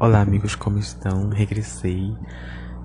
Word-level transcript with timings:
Olá, 0.00 0.22
amigos, 0.22 0.56
como 0.56 0.80
estão? 0.80 1.28
Regressei 1.28 2.16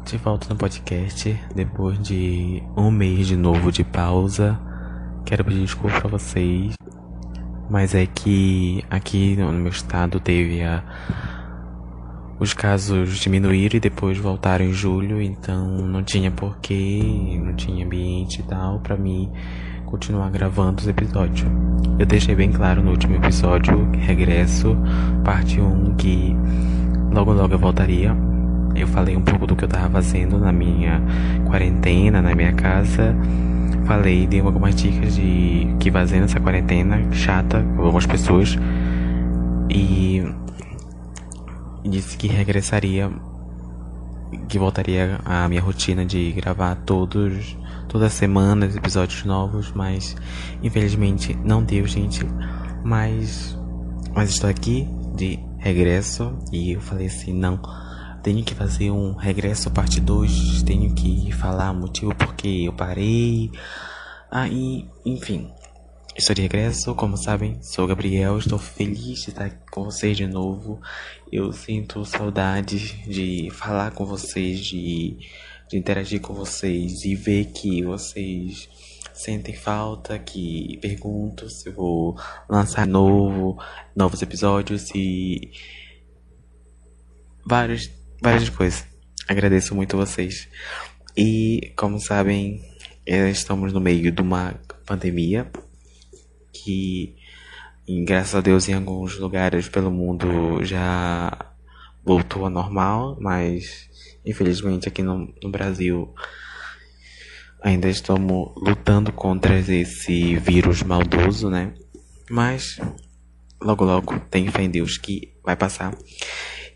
de 0.06 0.18
volta 0.18 0.48
no 0.48 0.56
podcast 0.56 1.36
depois 1.56 1.98
de 1.98 2.62
um 2.78 2.92
mês 2.92 3.26
de 3.26 3.36
novo 3.36 3.72
de 3.72 3.84
pausa. 3.84 4.60
Quero 5.26 5.44
pedir 5.44 5.62
desculpa 5.62 6.02
pra 6.02 6.10
vocês, 6.12 6.76
mas 7.68 7.96
é 7.96 8.06
que 8.06 8.86
aqui 8.92 9.36
no 9.36 9.52
meu 9.54 9.72
estado 9.72 10.20
teve 10.20 10.62
a. 10.62 10.84
Os 12.40 12.54
casos 12.54 13.18
diminuíram 13.18 13.78
e 13.78 13.80
depois 13.80 14.18
voltaram 14.18 14.66
em 14.66 14.74
julho, 14.74 15.22
então 15.22 15.66
não 15.80 16.04
tinha 16.04 16.30
porquê, 16.30 17.40
não 17.44 17.54
tinha 17.54 17.86
ambiente 17.86 18.42
e 18.42 18.44
tal 18.44 18.80
pra 18.80 18.96
mim 18.96 19.32
continuar 19.86 20.30
gravando 20.30 20.82
os 20.82 20.88
episódios. 20.88 21.50
Eu 21.98 22.06
deixei 22.06 22.36
bem 22.36 22.52
claro 22.52 22.84
no 22.84 22.92
último 22.92 23.16
episódio, 23.16 23.90
regresso, 23.94 24.78
parte 25.24 25.60
1, 25.60 25.96
que 25.96 26.36
Logo, 27.12 27.34
logo 27.34 27.54
eu 27.54 27.60
voltaria. 27.60 28.16
Eu 28.76 28.88
falei 28.88 29.16
um 29.16 29.22
pouco 29.22 29.48
do 29.48 29.56
que 29.56 29.64
eu 29.64 29.68
tava 29.68 29.90
fazendo 29.90 30.38
na 30.38 30.52
minha 30.52 31.02
quarentena, 31.48 32.22
na 32.22 32.36
minha 32.36 32.54
casa. 32.54 33.16
Falei, 33.86 34.28
dei 34.28 34.40
algumas 34.40 34.76
dicas 34.76 35.16
de 35.16 35.68
que 35.80 35.90
fazer 35.90 36.20
nessa 36.20 36.40
quarentena 36.40 37.02
chata 37.12 37.66
com 37.76 37.82
algumas 37.82 38.06
pessoas. 38.06 38.56
E 39.70 40.24
disse 41.88 42.18
que 42.18 42.28
regressaria, 42.28 43.12
que 44.48 44.60
voltaria 44.60 45.20
à 45.26 45.48
minha 45.48 45.62
rotina 45.62 46.06
de 46.06 46.32
gravar 46.34 46.76
todos, 46.76 47.58
toda 47.88 48.10
semana 48.10 48.66
episódios 48.66 49.24
novos, 49.24 49.72
mas 49.72 50.16
infelizmente 50.62 51.36
não 51.44 51.64
deu, 51.64 51.86
gente. 51.88 52.26
Mas, 52.84 53.58
mas 54.14 54.30
estou 54.30 54.50
aqui 54.50 54.88
de 55.16 55.40
regresso 55.58 56.38
e 56.52 56.74
eu 56.74 56.82
falei 56.82 57.08
assim, 57.08 57.34
não, 57.34 57.60
tenho 58.22 58.44
que 58.44 58.54
fazer 58.54 58.92
um 58.92 59.14
regresso 59.14 59.72
parte 59.72 60.00
2, 60.00 60.64
tenho 60.64 60.94
que 60.94 61.32
falar 61.32 61.72
o 61.72 61.76
motivo 61.76 62.14
porque 62.16 62.64
eu 62.66 62.74
parei. 62.74 63.52
Aí, 64.30 64.86
ah, 64.86 65.00
enfim, 65.06 65.50
estou 66.18 66.34
de 66.34 66.42
regresso, 66.42 66.96
como 66.96 67.16
sabem, 67.16 67.62
sou 67.62 67.86
o 67.86 67.88
Gabriel, 67.88 68.40
estou 68.40 68.58
feliz 68.58 69.22
de 69.22 69.30
estar 69.30 69.52
com 69.72 69.84
vocês 69.84 70.18
de 70.18 70.26
novo. 70.26 70.82
Eu 71.32 71.54
sinto 71.54 72.04
saudade 72.06 73.04
de 73.06 73.52
falar 73.52 73.92
com 73.92 74.04
vocês, 74.04 74.66
de, 74.66 75.16
de 75.70 75.78
interagir 75.78 76.20
com 76.20 76.34
vocês 76.34 77.06
e 77.06 77.14
ver 77.14 77.46
que 77.52 77.84
vocês 77.84 78.68
sentem 79.14 79.56
falta, 79.56 80.18
que 80.18 80.80
perguntam 80.82 81.48
se 81.48 81.70
vou 81.70 82.18
lançar 82.50 82.88
novo, 82.88 83.62
novos 83.96 84.20
episódios 84.24 84.90
e 84.96 85.52
vários, 87.46 87.92
várias 88.20 88.50
coisas. 88.50 88.88
Agradeço 89.28 89.76
muito 89.76 89.96
vocês. 89.96 90.50
E 91.16 91.74
como 91.78 92.00
sabem, 92.00 92.60
estamos 93.06 93.72
no 93.72 93.80
meio 93.80 94.12
de 94.12 94.22
uma 94.22 94.60
pandemia 94.84 95.48
que, 96.64 97.16
graças 98.06 98.36
a 98.36 98.42
Deus, 98.42 98.68
em 98.68 98.74
alguns 98.74 99.18
lugares 99.18 99.70
pelo 99.70 99.92
mundo 99.92 100.64
já 100.64 101.32
voltou 102.04 102.46
ao 102.46 102.50
normal, 102.50 103.18
mas 103.20 103.90
infelizmente 104.26 104.88
aqui 104.88 105.02
no, 105.02 105.34
no 105.42 105.50
Brasil 105.50 106.14
ainda 107.62 107.90
estamos 107.90 108.54
lutando 108.56 109.12
contra 109.12 109.60
esse 109.60 110.36
vírus 110.38 110.84
maldoso, 110.84 111.50
né? 111.50 111.74
Mas 112.30 112.80
logo 113.62 113.84
logo 113.84 114.20
tem 114.30 114.50
fé 114.50 114.64
em 114.64 114.70
Deus 114.70 114.98
que 114.98 115.34
vai 115.44 115.56
passar. 115.56 115.98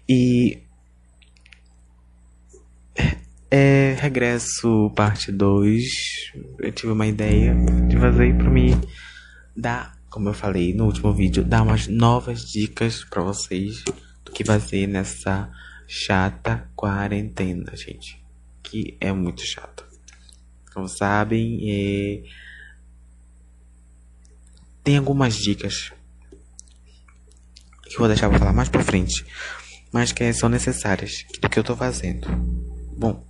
E 0.07 0.63
é, 3.49 3.95
regresso 3.99 4.91
parte 4.95 5.31
2. 5.31 5.83
Eu 6.59 6.71
tive 6.71 6.93
uma 6.93 7.05
ideia 7.05 7.53
de 7.87 7.97
fazer 7.97 8.35
para 8.37 8.49
mim 8.49 8.79
dar, 9.61 9.95
como 10.09 10.27
eu 10.29 10.33
falei 10.33 10.73
no 10.73 10.85
último 10.85 11.13
vídeo, 11.13 11.45
dar 11.45 11.61
umas 11.61 11.87
novas 11.87 12.49
dicas 12.49 13.03
para 13.03 13.21
vocês 13.21 13.83
do 14.25 14.31
que 14.31 14.43
fazer 14.43 14.87
nessa 14.87 15.49
chata 15.87 16.69
quarentena, 16.75 17.75
gente. 17.75 18.21
Que 18.63 18.97
é 18.99 19.11
muito 19.11 19.41
chato. 19.45 19.85
Como 20.73 20.87
sabem, 20.87 21.59
é... 21.69 22.23
tem 24.83 24.97
algumas 24.97 25.35
dicas 25.35 25.91
que 27.83 27.95
eu 27.95 27.99
vou 27.99 28.07
deixar 28.07 28.29
pra 28.29 28.39
falar 28.39 28.53
mais 28.53 28.69
pra 28.69 28.81
frente, 28.83 29.25
mas 29.91 30.13
que 30.13 30.31
são 30.33 30.47
necessárias 30.47 31.25
do 31.41 31.49
que 31.49 31.59
eu 31.59 31.63
tô 31.63 31.75
fazendo. 31.75 32.27
Bom, 32.97 33.25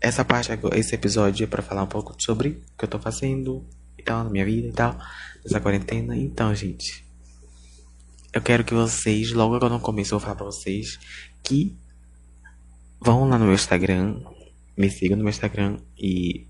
essa 0.00 0.24
parte, 0.24 0.50
esse 0.74 0.94
episódio 0.94 1.44
é 1.44 1.46
pra 1.46 1.62
falar 1.62 1.84
um 1.84 1.88
pouco 1.88 2.14
sobre 2.20 2.48
o 2.48 2.78
que 2.78 2.84
eu 2.84 2.88
tô 2.88 2.98
fazendo 2.98 3.64
e 3.96 4.02
tal, 4.02 4.24
na 4.24 4.30
minha 4.30 4.44
vida 4.44 4.68
e 4.68 4.72
tal, 4.72 4.98
nessa 5.46 5.60
quarentena. 5.60 6.16
Então, 6.16 6.54
gente, 6.54 7.04
eu 8.32 8.42
quero 8.42 8.64
que 8.64 8.74
vocês, 8.74 9.32
logo 9.32 9.58
que 9.58 9.64
eu 9.64 9.80
comece, 9.80 10.12
eu 10.12 10.18
vou 10.18 10.24
falar 10.24 10.36
pra 10.36 10.46
vocês 10.46 10.98
que 11.42 11.74
vão 13.00 13.28
lá 13.28 13.38
no 13.38 13.46
meu 13.46 13.54
Instagram, 13.54 14.20
me 14.76 14.90
sigam 14.90 15.16
no 15.16 15.22
meu 15.22 15.30
Instagram 15.30 15.78
e 15.96 16.46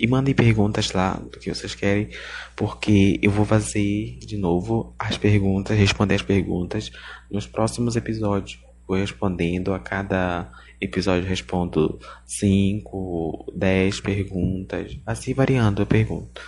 e 0.00 0.06
mandem 0.06 0.34
perguntas 0.34 0.92
lá 0.92 1.12
do 1.12 1.38
que 1.38 1.54
vocês 1.54 1.74
querem, 1.74 2.08
porque 2.56 3.20
eu 3.20 3.30
vou 3.30 3.44
fazer 3.44 4.16
de 4.20 4.38
novo 4.38 4.94
as 4.98 5.18
perguntas, 5.18 5.76
responder 5.76 6.14
as 6.14 6.22
perguntas 6.22 6.90
nos 7.30 7.46
próximos 7.46 7.96
episódios. 7.96 8.58
Vou 8.88 8.96
respondendo 8.96 9.74
a 9.74 9.78
cada 9.78 10.50
episódio 10.80 11.28
respondo 11.28 12.00
5, 12.24 13.52
10 13.54 14.00
perguntas, 14.00 14.96
assim 15.04 15.34
variando 15.34 15.82
eu 15.82 15.86
pergunto. 15.86 16.40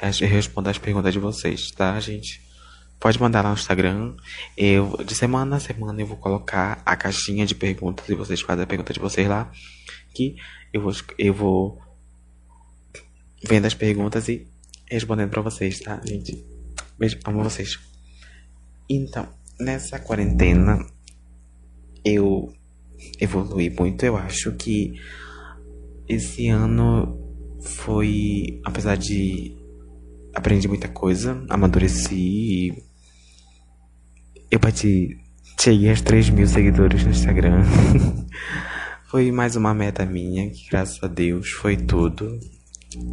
Eu 0.00 0.28
respondo 0.28 0.70
as 0.70 0.78
perguntas 0.78 1.12
de 1.12 1.18
vocês, 1.18 1.70
tá, 1.72 1.98
gente? 1.98 2.40
Pode 3.00 3.20
mandar 3.20 3.42
lá 3.42 3.50
no 3.50 3.56
Instagram. 3.56 4.14
Eu, 4.56 4.96
de 5.04 5.14
semana 5.14 5.56
a 5.56 5.60
semana 5.60 6.00
eu 6.00 6.06
vou 6.06 6.16
colocar 6.16 6.80
a 6.86 6.96
caixinha 6.96 7.44
de 7.44 7.54
perguntas 7.54 8.08
e 8.08 8.14
vocês 8.14 8.40
fazem 8.40 8.64
a 8.64 8.66
pergunta 8.66 8.92
de 8.92 9.00
vocês 9.00 9.28
lá. 9.28 9.50
Que 10.14 10.36
eu 10.72 10.82
vou, 10.82 10.92
eu 11.18 11.34
vou 11.34 11.82
vendo 13.44 13.66
as 13.66 13.74
perguntas 13.74 14.28
e 14.28 14.46
respondendo 14.88 15.30
para 15.30 15.42
vocês, 15.42 15.80
tá, 15.80 16.00
gente? 16.04 16.44
Beijo, 16.98 17.18
amo 17.24 17.42
vocês. 17.42 17.78
Então, 18.88 19.28
nessa 19.60 19.98
quarentena, 19.98 20.84
eu 22.04 22.52
evolui 23.20 23.70
muito. 23.70 24.04
Eu 24.04 24.16
acho 24.16 24.52
que 24.52 24.94
esse 26.08 26.48
ano 26.48 27.16
foi, 27.60 28.60
apesar 28.64 28.96
de 28.96 29.57
aprendi 30.34 30.68
muita 30.68 30.88
coisa, 30.88 31.42
amadureci 31.48 32.14
e 32.14 32.88
eu 34.50 34.58
bati, 34.58 35.18
cheguei 35.60 35.90
aos 35.90 36.00
3 36.00 36.30
mil 36.30 36.46
seguidores 36.46 37.04
no 37.04 37.10
Instagram. 37.10 37.62
foi 39.08 39.30
mais 39.30 39.56
uma 39.56 39.74
meta 39.74 40.06
minha, 40.06 40.48
que 40.50 40.68
graças 40.70 41.02
a 41.02 41.06
Deus 41.06 41.50
foi 41.50 41.76
tudo. 41.76 42.38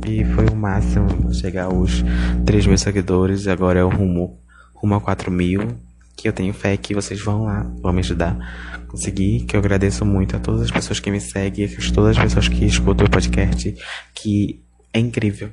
E 0.08 0.24
foi 0.24 0.46
o 0.48 0.56
máximo 0.56 1.34
chegar 1.34 1.66
aos 1.66 2.04
3 2.46 2.68
mil 2.68 2.78
seguidores. 2.78 3.48
Agora 3.48 3.80
é 3.80 3.84
o 3.84 3.90
rumo, 3.90 4.40
rumo 4.74 4.96
a 4.96 5.02
4 5.02 5.30
mil. 5.30 5.78
Que 6.16 6.30
eu 6.30 6.34
tenho 6.34 6.54
fé 6.54 6.78
que 6.78 6.96
vocês 6.96 7.20
vão 7.20 7.44
lá, 7.44 7.70
vão 7.81 7.92
me 7.92 8.00
ajudar 8.00 8.38
a 8.74 8.78
conseguir. 8.88 9.42
Que 9.42 9.57
eu 9.57 9.60
agradeço 9.60 10.06
muito 10.06 10.38
a 10.38 10.39
todas 10.39 10.62
as 10.62 10.72
pessoas 10.72 11.01
que 11.01 11.12
me 11.12 11.19
seguem, 11.19 11.66
a 11.66 11.94
todas 11.94 12.18
as 12.18 12.24
pessoas 12.24 12.48
que 12.48 12.63
escutam 12.63 13.06
o 13.06 13.10
podcast. 13.10 13.75
Que 14.13 14.63
é 14.94 15.00
incrível. 15.00 15.51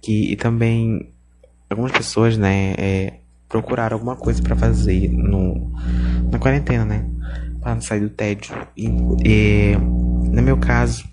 Que, 0.00 0.32
e 0.32 0.36
também 0.36 1.08
algumas 1.68 1.92
pessoas, 1.92 2.36
né, 2.36 2.74
é, 2.78 3.14
procuraram 3.48 3.96
alguma 3.96 4.16
coisa 4.16 4.42
para 4.42 4.56
fazer 4.56 5.08
no, 5.08 5.72
na 6.30 6.38
quarentena, 6.38 6.84
né? 6.84 7.06
Pra 7.60 7.74
não 7.74 7.82
sair 7.82 8.00
do 8.00 8.10
tédio. 8.10 8.54
E, 8.76 8.86
e 9.24 9.76
no 9.76 10.42
meu 10.42 10.56
caso 10.56 11.04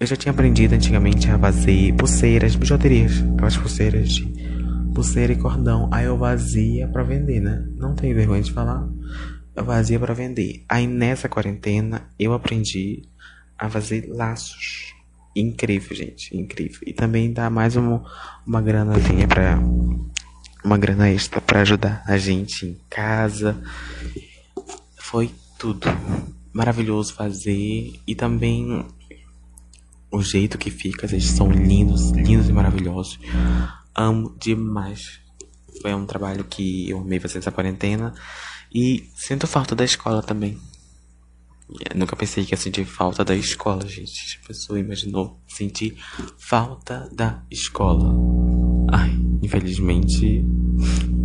eu 0.00 0.06
já 0.06 0.14
tinha 0.14 0.30
aprendido 0.30 0.74
antigamente 0.74 1.28
a 1.28 1.38
fazer 1.38 1.92
pulseiras, 1.94 2.54
bijuterias, 2.54 3.20
aquelas 3.34 3.56
pulseiras 3.56 4.10
de 4.10 4.26
pulseira 4.94 5.32
e 5.32 5.36
cordão. 5.36 5.88
Aí 5.92 6.04
eu 6.04 6.16
vazia 6.16 6.86
para 6.86 7.02
vender, 7.02 7.40
né? 7.40 7.66
Não 7.76 7.94
tenho 7.94 8.14
vergonha 8.14 8.42
de 8.42 8.52
falar. 8.52 8.88
Eu 9.56 9.64
vazia 9.64 9.98
para 9.98 10.14
vender. 10.14 10.64
Aí 10.68 10.86
nessa 10.86 11.28
quarentena 11.28 12.02
eu 12.18 12.32
aprendi 12.32 13.02
a 13.58 13.68
fazer 13.68 14.06
laços. 14.08 14.87
Incrível, 15.38 15.96
gente, 15.96 16.36
incrível. 16.36 16.80
E 16.84 16.92
também 16.92 17.32
dá 17.32 17.48
mais 17.48 17.76
uma, 17.76 18.04
uma 18.44 18.60
granazinha 18.60 19.28
para 19.28 19.56
uma 20.64 20.76
grana 20.76 21.08
extra 21.08 21.40
para 21.40 21.60
ajudar 21.60 22.02
a 22.06 22.18
gente 22.18 22.66
em 22.66 22.76
casa. 22.90 23.56
Foi 24.96 25.30
tudo. 25.56 25.86
maravilhoso 26.52 27.14
fazer 27.14 27.92
e 28.04 28.14
também 28.16 28.84
o 30.10 30.22
jeito 30.22 30.58
que 30.58 30.72
fica, 30.72 31.06
eles 31.06 31.26
são 31.26 31.52
lindos, 31.52 32.10
lindos 32.10 32.48
e 32.48 32.52
maravilhosos. 32.52 33.20
Amo 33.94 34.34
demais. 34.40 35.20
Foi 35.80 35.94
um 35.94 36.04
trabalho 36.04 36.42
que 36.42 36.90
eu 36.90 36.98
amei 36.98 37.20
fazer 37.20 37.38
essa 37.38 37.52
quarentena 37.52 38.12
e 38.74 39.08
sinto 39.14 39.46
falta 39.46 39.76
da 39.76 39.84
escola 39.84 40.20
também. 40.20 40.58
Eu 41.68 41.98
nunca 41.98 42.16
pensei 42.16 42.44
que 42.44 42.54
ia 42.54 42.56
sentir 42.56 42.84
falta 42.86 43.24
da 43.24 43.36
escola, 43.36 43.86
gente. 43.86 44.40
A 44.42 44.46
pessoa 44.46 44.80
imaginou 44.80 45.38
sentir 45.46 45.96
falta 46.38 47.08
da 47.12 47.42
escola. 47.50 48.14
Ai, 48.90 49.10
infelizmente, 49.42 50.44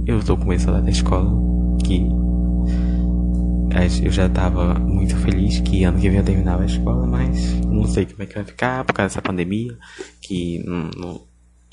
eu 0.06 0.22
tô 0.24 0.36
com 0.36 0.52
essa 0.52 0.82
da 0.82 0.90
escola. 0.90 1.32
Que 1.86 2.02
eu 4.04 4.12
já 4.12 4.30
tava 4.30 4.76
muito 4.76 5.16
feliz 5.18 5.60
que 5.62 5.84
ano 5.84 6.00
que 6.00 6.10
vem 6.10 6.20
eu 6.20 6.26
terminava 6.26 6.64
a 6.64 6.66
escola, 6.66 7.08
mas 7.08 7.54
não 7.66 7.86
sei 7.86 8.06
como 8.06 8.24
é 8.24 8.26
que 8.26 8.36
vai 8.36 8.44
ficar 8.44 8.84
por 8.86 8.94
causa 8.94 9.10
dessa 9.10 9.22
pandemia, 9.22 9.78
que 10.22 10.60
não, 10.64 10.90
não, 10.96 11.28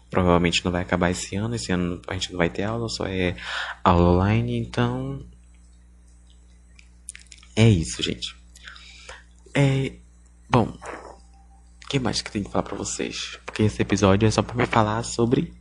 provavelmente 0.08 0.64
não 0.64 0.72
vai 0.72 0.82
acabar 0.82 1.10
esse 1.10 1.36
ano. 1.36 1.54
Esse 1.56 1.72
ano 1.72 2.00
a 2.08 2.14
gente 2.14 2.30
não 2.30 2.38
vai 2.38 2.48
ter 2.48 2.62
aula, 2.62 2.88
só 2.88 3.06
é 3.06 3.36
aula 3.82 4.12
online, 4.14 4.58
então. 4.58 5.24
É 7.54 7.68
isso, 7.68 8.02
gente. 8.02 8.39
É. 9.54 9.92
Bom. 10.48 10.76
O 11.84 11.88
que 11.88 11.98
mais 11.98 12.22
que 12.22 12.30
tem 12.30 12.42
que 12.42 12.50
falar 12.50 12.62
pra 12.62 12.76
vocês? 12.76 13.38
Porque 13.44 13.64
esse 13.64 13.82
episódio 13.82 14.26
é 14.26 14.30
só 14.30 14.42
pra 14.42 14.54
me 14.54 14.66
falar 14.66 15.02
sobre 15.02 15.52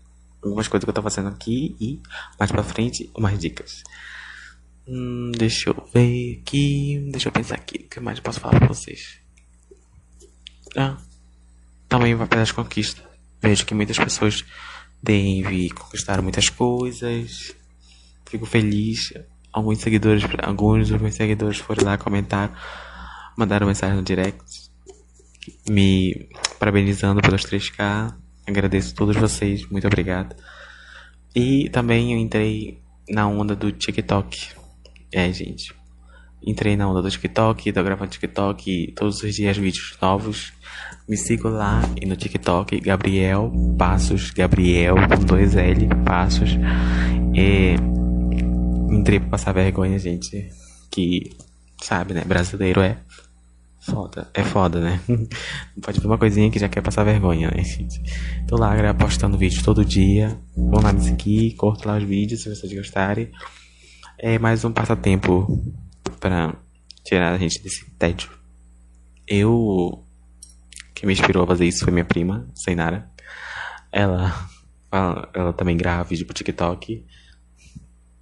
algumas 0.44 0.68
coisas 0.68 0.84
que 0.86 0.90
eu 0.90 0.94
tô 0.94 1.02
fazendo 1.02 1.30
aqui 1.30 1.76
e 1.80 2.02
mais 2.40 2.52
pra 2.52 2.64
frente 2.64 3.10
umas 3.16 3.38
dicas. 3.38 3.84
Hum, 4.88 5.32
deixa 5.36 5.70
eu 5.70 5.90
ver 5.94 6.40
aqui. 6.42 7.08
Deixa 7.12 7.30
eu 7.30 7.32
pensar 7.32 7.56
aqui. 7.56 7.86
O 7.86 7.90
que 7.90 8.00
mais 8.00 8.18
eu 8.18 8.24
posso 8.24 8.40
falar 8.40 8.60
pra 8.60 8.68
vocês? 8.68 9.20
Ah, 10.76 10.98
também 11.88 12.16
vai 12.16 12.28
pelas 12.28 12.52
conquistas. 12.52 13.04
Vejo 13.42 13.66
que 13.66 13.74
muitas 13.74 13.98
pessoas 13.98 14.44
têm 15.04 15.70
conquistaram 15.70 16.24
muitas 16.24 16.50
coisas. 16.50 17.56
Fico 18.26 18.46
feliz. 18.46 19.14
Alguns 19.52 19.80
seguidores, 19.80 20.24
alguns 20.44 20.90
dos 20.90 21.02
meus 21.02 21.16
seguidores 21.16 21.58
foram 21.58 21.86
lá 21.86 21.98
comentar 21.98 22.89
mandaram 23.40 23.66
mensagem 23.66 23.96
no 23.96 24.04
direct 24.04 24.70
me 25.70 26.28
parabenizando 26.60 27.22
pelos 27.22 27.44
3K. 27.44 28.14
Agradeço 28.46 28.94
a 28.94 28.98
todos 28.98 29.16
vocês, 29.16 29.66
muito 29.70 29.88
obrigado. 29.88 30.36
E 31.34 31.70
também 31.70 32.14
eu 32.14 32.20
entrei 32.20 32.82
na 33.10 33.28
onda 33.28 33.56
do 33.56 33.72
TikTok. 33.72 34.50
É, 35.12 35.32
gente. 35.32 35.74
Entrei 36.46 36.76
na 36.76 36.90
onda 36.90 37.02
do 37.02 37.10
TikTok, 37.10 37.72
tô 37.72 37.84
gravando 37.84 38.12
TikTok 38.12 38.94
todos 38.96 39.24
os 39.24 39.36
dias 39.36 39.58
vídeos 39.58 39.98
novos. 40.02 40.52
Me 41.08 41.18
sigo 41.18 41.50
lá 41.50 41.82
e 42.02 42.06
no 42.06 42.16
TikTok, 42.16 42.80
Gabriel 42.80 43.52
Passos, 43.78 44.32
Gabriel 44.32 44.96
com 44.96 45.26
dois 45.26 45.56
L, 45.56 45.88
Passos. 46.06 46.52
E 47.34 47.76
entrei 48.94 49.20
pra 49.20 49.30
passar 49.30 49.54
vergonha, 49.54 50.00
gente. 50.00 50.50
Que, 50.90 51.32
sabe, 51.82 52.14
né? 52.14 52.24
Brasileiro 52.26 52.82
é 52.82 52.98
Foda. 53.90 54.30
É 54.34 54.44
foda, 54.44 54.80
né? 54.80 55.02
Pode 55.82 56.00
ver 56.00 56.06
uma 56.06 56.18
coisinha 56.18 56.50
que 56.52 56.60
já 56.60 56.70
quer 56.70 56.82
passar 56.82 57.04
vergonha, 57.04 57.50
né, 57.50 57.64
gente? 57.64 58.02
Tô 58.48 58.56
lá 58.58 58.94
postando 58.94 59.38
vídeo 59.38 59.64
todo 59.64 59.84
dia. 59.84 60.40
Vão 60.56 60.82
lá 60.82 60.94
me 60.94 61.02
seguir, 61.02 61.56
curto 61.56 61.88
lá 61.88 61.98
os 61.98 62.04
vídeos 62.04 62.44
se 62.44 62.56
vocês 62.56 62.72
gostarem. 62.74 63.32
É 64.18 64.38
mais 64.38 64.64
um 64.64 64.72
passatempo 64.72 65.48
pra 66.20 66.56
tirar 67.04 67.34
a 67.34 67.38
gente 67.38 67.62
desse 67.64 67.90
tédio. 67.92 68.30
Eu. 69.28 70.04
Quem 70.94 71.08
me 71.08 71.14
inspirou 71.14 71.44
a 71.44 71.48
fazer 71.48 71.66
isso 71.66 71.84
foi 71.84 71.94
minha 71.94 72.06
prima, 72.06 72.48
Seinara. 72.54 73.10
Ela, 73.92 74.34
ela, 74.92 75.30
ela 75.34 75.54
também 75.54 75.78
grava 75.78 76.04
vídeo 76.04 76.26
pro 76.26 76.34
TikTok. 76.34 77.06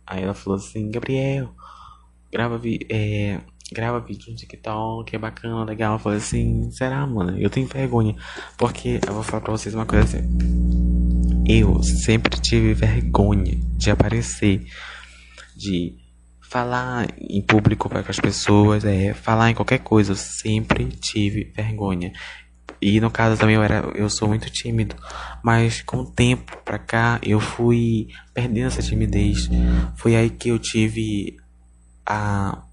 Aí 0.06 0.24
ela 0.24 0.34
falou 0.34 0.58
assim: 0.58 0.90
Gabriel, 0.92 1.54
grava. 2.32 2.62
É, 2.90 3.42
grava 3.72 4.00
vídeo 4.00 4.32
no 4.32 4.36
TikTok, 4.36 5.16
é 5.16 5.20
bacana, 5.20 5.64
legal. 5.64 5.94
Eu 5.94 6.00
falei 6.00 6.18
assim, 6.20 6.72
será, 6.72 7.06
mano? 7.06 7.38
Eu 7.38 7.50
tenho 7.50 7.68
vergonha. 7.68 8.16
Porque 8.58 9.00
eu 9.06 9.14
vou 9.14 9.24
falar 9.24 9.42
pra 9.42 9.52
vocês 9.52 9.76
uma 9.76 9.86
coisa 9.86 10.06
assim. 10.06 10.28
Eu 11.48 11.82
sempre 11.84 12.40
tive 12.40 12.74
vergonha 12.74 13.58
de 13.78 13.90
aparecer, 13.90 14.66
de 15.56 15.96
falar 16.42 17.08
em 17.18 17.42
público 17.42 17.90
com 17.90 17.98
as 17.98 18.20
pessoas, 18.20 18.86
é, 18.86 19.14
falar 19.14 19.52
em 19.52 19.56
qualquer 19.56 19.80
coisa. 19.80 20.12
Eu 20.12 20.16
sempre 20.16 20.86
tive 20.86 21.52
vergonha. 21.56 22.12
E 22.82 23.00
no 23.02 23.10
caso 23.10 23.40
também 23.40 23.56
eu 23.56 23.64
era, 23.64 23.92
eu 23.96 24.10
sou 24.10 24.28
muito 24.28 24.50
tímido, 24.52 24.96
mas 25.44 25.82
com 25.82 25.98
o 25.98 26.06
tempo 26.06 26.56
pra 26.64 26.78
cá 26.78 27.20
eu 27.24 27.40
fui 27.40 28.08
perdendo 28.34 28.68
essa 28.68 28.84
timidez. 28.84 29.50
Foi 29.96 30.16
aí 30.16 30.30
que 30.30 30.50
eu 30.50 30.60
tive 30.60 31.38
a 32.06 32.67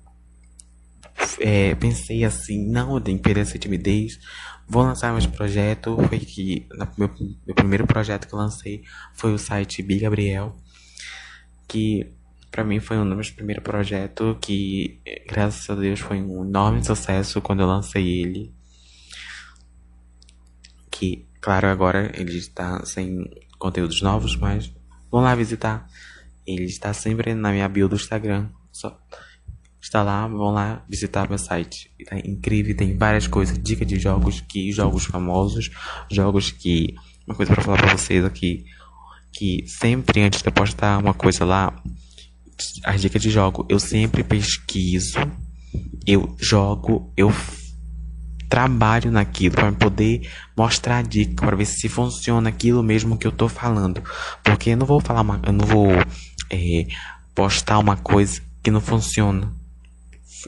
é, 1.41 1.75
pensei 1.75 2.25
assim, 2.25 2.67
não, 2.71 2.95
eu 2.95 3.01
tenho 3.01 3.19
que 3.19 3.25
perder 3.25 3.43
essa 3.43 3.59
timidez, 3.59 4.19
vou 4.67 4.83
lançar 4.83 5.13
meus 5.13 5.27
projetos. 5.27 5.95
Foi 6.09 6.19
que 6.19 6.67
meu, 6.97 7.11
meu 7.47 7.55
primeiro 7.55 7.87
projeto 7.87 8.27
que 8.27 8.35
eu 8.35 8.39
lancei 8.39 8.83
foi 9.13 9.33
o 9.33 9.39
site 9.39 9.83
Bi 9.83 9.99
Gabriel, 9.99 10.57
que 11.69 12.13
para 12.51 12.63
mim 12.63 12.79
foi 12.79 12.97
um 12.97 13.05
dos 13.05 13.15
meus 13.15 13.31
primeiros 13.31 13.65
projetos 13.65 14.37
que, 14.41 15.01
graças 15.27 15.69
a 15.69 15.75
Deus, 15.75 16.01
foi 16.01 16.23
um 16.23 16.45
enorme 16.45 16.85
sucesso 16.85 17.41
quando 17.41 17.61
eu 17.61 17.67
lancei 17.67 18.21
ele. 18.21 18.55
Que, 20.89 21.27
claro, 21.41 21.67
agora 21.67 22.13
ele 22.15 22.39
está 22.39 22.85
sem 22.87 23.29
conteúdos 23.59 24.01
novos, 24.03 24.37
mas 24.37 24.73
vão 25.11 25.23
lá 25.23 25.35
visitar. 25.35 25.89
Ele 26.47 26.67
está 26.67 26.93
sempre 26.93 27.35
na 27.35 27.51
minha 27.51 27.69
bio 27.69 27.89
do 27.89 27.97
Instagram. 27.97 28.49
Só 28.71 28.97
está 29.85 30.03
lá, 30.03 30.27
vão 30.27 30.51
lá 30.51 30.83
visitar 30.89 31.29
meu 31.29 31.39
site. 31.39 31.91
Tá 32.09 32.17
incrível, 32.19 32.75
tem 32.75 32.97
várias 32.97 33.27
coisas, 33.27 33.59
dicas 33.59 33.87
de 33.87 33.99
jogos 33.99 34.41
que 34.41 34.73
jogos 34.73 35.05
famosos, 35.05 35.71
jogos 36.11 36.51
que 36.51 36.95
uma 37.27 37.37
coisa 37.37 37.53
para 37.53 37.63
falar 37.63 37.77
para 37.77 37.97
vocês 37.97 38.25
aqui, 38.25 38.65
que 39.33 39.65
sempre 39.67 40.23
antes 40.23 40.43
de 40.43 40.51
postar 40.51 40.99
uma 40.99 41.13
coisa 41.13 41.45
lá, 41.45 41.75
as 42.85 43.03
dicas 43.03 43.21
de 43.21 43.31
jogo, 43.31 43.67
eu 43.69 43.79
sempre 43.79 44.25
pesquiso, 44.25 45.19
eu 46.07 46.35
jogo, 46.41 47.12
eu 47.17 47.33
trabalho 48.49 49.11
naquilo 49.11 49.55
para 49.55 49.73
poder 49.73 50.31
mostrar 50.57 50.99
a 50.99 51.03
dica 51.03 51.45
para 51.45 51.57
ver 51.57 51.67
se 51.67 51.88
funciona 51.88 52.49
aquilo 52.49 52.83
mesmo 52.83 53.19
que 53.19 53.26
eu 53.26 53.33
tô 53.33 53.49
falando, 53.49 54.03
porque 54.43 54.71
eu 54.71 54.76
não 54.79 54.87
vou 54.87 55.00
falar 55.00 55.21
uma, 55.21 55.41
eu 55.45 55.53
não 55.53 55.67
vou 55.67 55.88
é, 56.50 56.87
postar 57.35 57.79
uma 57.79 57.97
coisa 57.97 58.41
que 58.62 58.71
não 58.71 58.81
funciona 58.81 59.53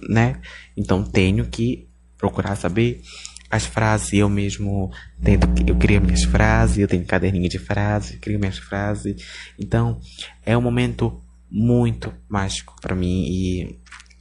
né? 0.09 0.41
Então 0.77 1.03
tenho 1.03 1.47
que 1.47 1.87
procurar 2.17 2.57
saber 2.57 3.03
as 3.51 3.67
frases. 3.67 4.13
Eu 4.13 4.29
mesmo 4.29 4.91
tento, 5.23 5.47
eu 5.67 5.77
crio 5.77 6.01
minhas 6.01 6.25
frases, 6.25 6.79
eu 6.79 6.89
tenho 6.89 7.05
caderninho 7.05 7.49
de 7.49 7.59
frases, 7.59 8.19
crio 8.21 8.39
minhas 8.39 8.59
frases. 8.59 9.23
Então 9.59 10.01
é 10.45 10.57
um 10.57 10.63
momento 10.63 11.21
muito 11.51 12.13
mágico 12.29 12.75
para 12.81 12.95
mim 12.95 13.27
e 13.29 13.79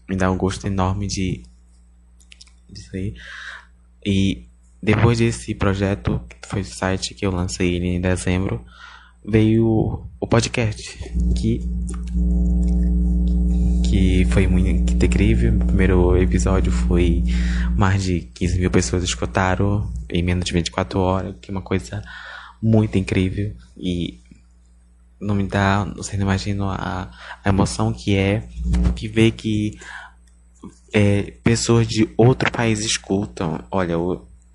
me 0.07 0.15
dá 0.15 0.31
um 0.31 0.37
gosto 0.37 0.67
enorme 0.67 1.07
de 1.07 1.43
disso 2.69 2.95
aí. 2.95 3.15
E 4.05 4.45
depois 4.81 5.17
desse 5.17 5.55
projeto, 5.55 6.21
que 6.29 6.47
foi 6.47 6.61
o 6.61 6.65
site 6.65 7.15
que 7.15 7.25
eu 7.25 7.31
lancei 7.31 7.75
ele 7.75 7.87
em 7.87 8.01
dezembro, 8.01 8.63
veio 9.25 10.05
o 10.19 10.27
podcast, 10.27 10.95
que 11.35 11.61
que 13.95 14.25
foi 14.25 14.45
muito 14.45 15.05
incrível. 15.05 15.53
O 15.53 15.65
primeiro 15.65 16.17
episódio 16.17 16.69
foi 16.69 17.23
mais 17.77 18.03
de 18.03 18.21
15 18.33 18.59
mil 18.59 18.69
pessoas 18.69 19.03
escutaram 19.03 19.89
em 20.09 20.21
menos 20.21 20.43
de 20.43 20.51
24 20.51 20.99
horas, 20.99 21.35
que 21.41 21.49
é 21.49 21.53
uma 21.53 21.61
coisa 21.61 22.03
muito 22.61 22.97
incrível. 22.97 23.55
E 23.77 24.19
não 25.17 25.33
me 25.33 25.47
dá, 25.47 25.85
você 25.95 26.17
não 26.17 26.23
imagina 26.23 26.65
a, 26.73 27.09
a 27.41 27.49
emoção 27.49 27.93
que 27.93 28.17
é 28.17 28.43
que 28.97 29.07
ver 29.07 29.31
que 29.31 29.79
é, 30.93 31.31
pessoas 31.41 31.87
de 31.87 32.09
outro 32.17 32.51
país 32.51 32.81
escutam. 32.81 33.63
Olha, 33.71 33.95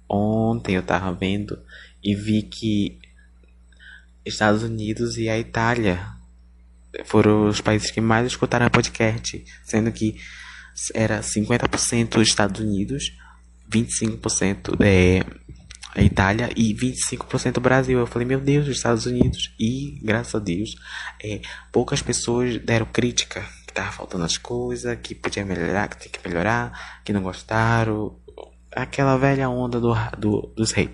ontem 0.06 0.74
eu 0.74 0.82
tava 0.82 1.14
vendo 1.14 1.58
e 2.04 2.14
vi 2.14 2.42
que 2.42 2.98
Estados 4.22 4.62
Unidos 4.62 5.16
e 5.16 5.30
a 5.30 5.38
Itália 5.38 6.19
foram 7.04 7.48
os 7.48 7.60
países 7.60 7.90
que 7.90 8.00
mais 8.00 8.26
escutaram 8.26 8.68
podcast, 8.70 9.44
sendo 9.64 9.92
que 9.92 10.16
era 10.94 11.20
50% 11.20 12.20
Estados 12.22 12.60
Unidos, 12.60 13.12
25% 13.70 14.76
é, 14.80 15.24
a 15.94 16.02
Itália 16.02 16.50
e 16.56 16.74
25% 16.74 17.60
Brasil. 17.60 17.98
Eu 17.98 18.06
falei, 18.06 18.26
meu 18.26 18.40
Deus, 18.40 18.66
Estados 18.66 19.06
Unidos. 19.06 19.54
E, 19.58 19.98
graças 20.02 20.34
a 20.34 20.38
Deus, 20.38 20.70
é, 21.22 21.40
poucas 21.72 22.02
pessoas 22.02 22.58
deram 22.58 22.86
crítica, 22.86 23.44
que 23.66 23.72
tava 23.72 23.92
faltando 23.92 24.24
as 24.24 24.36
coisas, 24.36 24.98
que 25.02 25.14
podia 25.14 25.44
melhorar, 25.44 25.88
que 25.88 25.98
tinha 25.98 26.12
que 26.12 26.28
melhorar, 26.28 27.00
que 27.04 27.12
não 27.12 27.22
gostaram. 27.22 28.16
Aquela 28.72 29.16
velha 29.16 29.48
onda 29.48 29.80
do, 29.80 29.94
do, 30.16 30.52
dos 30.56 30.70
reis. 30.70 30.90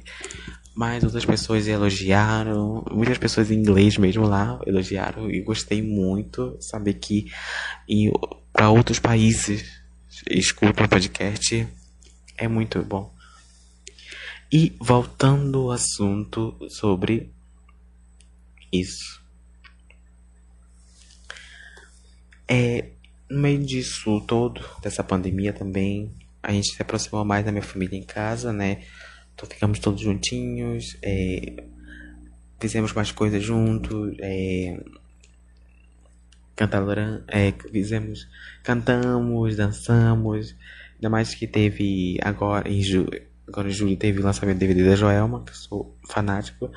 Mas 0.76 1.02
outras 1.02 1.24
pessoas 1.24 1.66
elogiaram, 1.66 2.84
muitas 2.90 3.16
pessoas 3.16 3.50
em 3.50 3.54
inglês 3.54 3.96
mesmo 3.96 4.26
lá 4.26 4.60
elogiaram 4.66 5.30
e 5.30 5.40
gostei 5.40 5.80
muito 5.80 6.54
saber 6.60 6.94
que 6.94 7.32
para 8.52 8.68
outros 8.68 8.98
países 8.98 9.80
escutam 10.28 10.86
podcast 10.86 11.66
é 12.36 12.46
muito 12.46 12.82
bom. 12.82 13.10
E 14.52 14.76
voltando 14.78 15.62
ao 15.62 15.70
assunto 15.70 16.54
sobre 16.68 17.32
isso. 18.70 19.24
É, 22.46 22.90
no 23.30 23.40
meio 23.40 23.64
disso 23.64 24.20
todo, 24.26 24.60
dessa 24.82 25.02
pandemia 25.02 25.54
também, 25.54 26.12
a 26.42 26.52
gente 26.52 26.74
se 26.74 26.82
aproximou 26.82 27.24
mais 27.24 27.46
da 27.46 27.50
minha 27.50 27.62
família 27.62 27.98
em 27.98 28.04
casa, 28.04 28.52
né? 28.52 28.84
Então 29.36 29.46
ficamos 29.46 29.78
todos 29.78 30.00
juntinhos, 30.00 30.96
é, 31.02 31.62
fizemos 32.58 32.94
mais 32.94 33.12
coisas 33.12 33.42
juntos, 33.42 34.16
é, 34.18 34.82
cantaram, 36.56 37.22
é, 37.28 37.52
fizemos, 37.70 38.26
cantamos, 38.62 39.54
dançamos, 39.54 40.56
ainda 40.94 41.10
mais 41.10 41.34
que 41.34 41.46
teve 41.46 42.16
agora 42.22 42.66
em 42.66 42.82
julho, 42.82 43.22
agora 43.46 43.68
em 43.68 43.72
julho 43.72 43.94
teve 43.94 44.20
o 44.20 44.24
lançamento 44.24 44.56
do 44.56 44.60
DVD 44.60 44.88
da 44.88 44.96
Joelma, 44.96 45.44
que 45.44 45.50
eu 45.50 45.56
sou 45.56 45.94
fanático, 46.08 46.70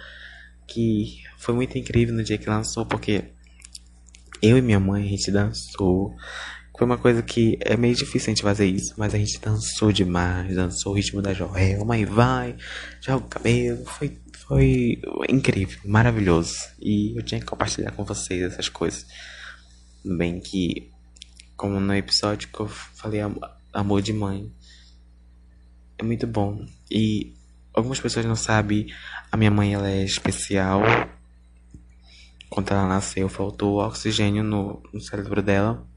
que 0.67 1.23
foi 1.37 1.55
muito 1.55 1.77
incrível 1.77 2.13
no 2.13 2.25
dia 2.25 2.37
que 2.37 2.49
lançou, 2.49 2.85
porque 2.85 3.23
eu 4.41 4.57
e 4.57 4.61
minha 4.61 4.81
mãe, 4.81 5.05
a 5.05 5.07
gente 5.07 5.31
dançou. 5.31 6.13
Foi 6.79 6.85
uma 6.85 6.97
coisa 6.97 7.21
que 7.21 7.59
é 7.59 7.75
meio 7.75 7.93
difícil 7.93 8.27
a 8.27 8.33
gente 8.33 8.41
fazer 8.41 8.65
isso, 8.65 8.93
mas 8.95 9.13
a 9.13 9.17
gente 9.17 9.37
dançou 9.41 9.91
demais, 9.91 10.55
dançou 10.55 10.93
o 10.93 10.95
ritmo 10.95 11.21
da 11.21 11.33
Joelma 11.33 11.97
e 11.97 12.05
vai, 12.05 12.55
joga 13.01 13.25
o 13.25 13.27
cabelo, 13.27 13.83
foi, 13.83 14.17
foi 14.47 15.01
incrível, 15.27 15.77
maravilhoso. 15.83 16.55
E 16.79 17.17
eu 17.17 17.21
tinha 17.21 17.41
que 17.41 17.45
compartilhar 17.45 17.91
com 17.91 18.05
vocês 18.05 18.41
essas 18.43 18.69
coisas. 18.69 19.05
Bem 20.05 20.39
que, 20.39 20.89
como 21.57 21.81
no 21.81 21.93
episódio 21.93 22.47
que 22.47 22.61
eu 22.61 22.69
falei 22.69 23.19
amor 23.73 24.01
de 24.01 24.13
mãe, 24.13 24.49
é 25.97 26.03
muito 26.03 26.25
bom. 26.25 26.65
E 26.89 27.33
algumas 27.73 27.99
pessoas 27.99 28.25
não 28.25 28.37
sabem, 28.37 28.87
a 29.29 29.35
minha 29.35 29.51
mãe 29.51 29.73
ela 29.73 29.89
é 29.89 30.05
especial 30.05 30.81
quando 32.49 32.71
ela 32.71 32.87
nasceu, 32.87 33.27
faltou 33.27 33.79
oxigênio 33.85 34.45
no, 34.45 34.81
no 34.93 35.01
cérebro 35.01 35.41
dela. 35.41 35.88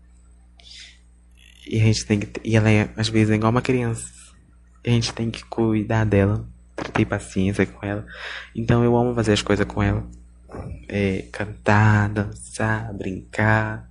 E 1.66 1.81
a 1.81 1.85
gente 1.85 2.07
tem 2.07 2.21
que. 2.21 2.40
E 2.45 2.57
ela 2.57 2.71
é, 2.71 2.90
às 2.97 3.09
vezes, 3.09 3.31
é 3.31 3.35
igual 3.35 3.50
uma 3.50 3.62
criança. 3.62 4.11
A 4.85 4.90
gente 4.90 5.12
tem 5.12 5.31
que 5.31 5.45
cuidar 5.45 6.04
dela. 6.04 6.47
Ter 6.92 7.04
paciência 7.04 7.64
com 7.64 7.87
ela. 7.87 8.04
Então 8.54 8.83
eu 8.83 8.97
amo 8.97 9.14
fazer 9.14 9.33
as 9.33 9.42
coisas 9.42 9.64
com 9.66 9.83
ela. 9.83 10.04
É, 10.88 11.28
cantar, 11.31 12.09
dançar, 12.09 12.92
brincar. 12.92 13.88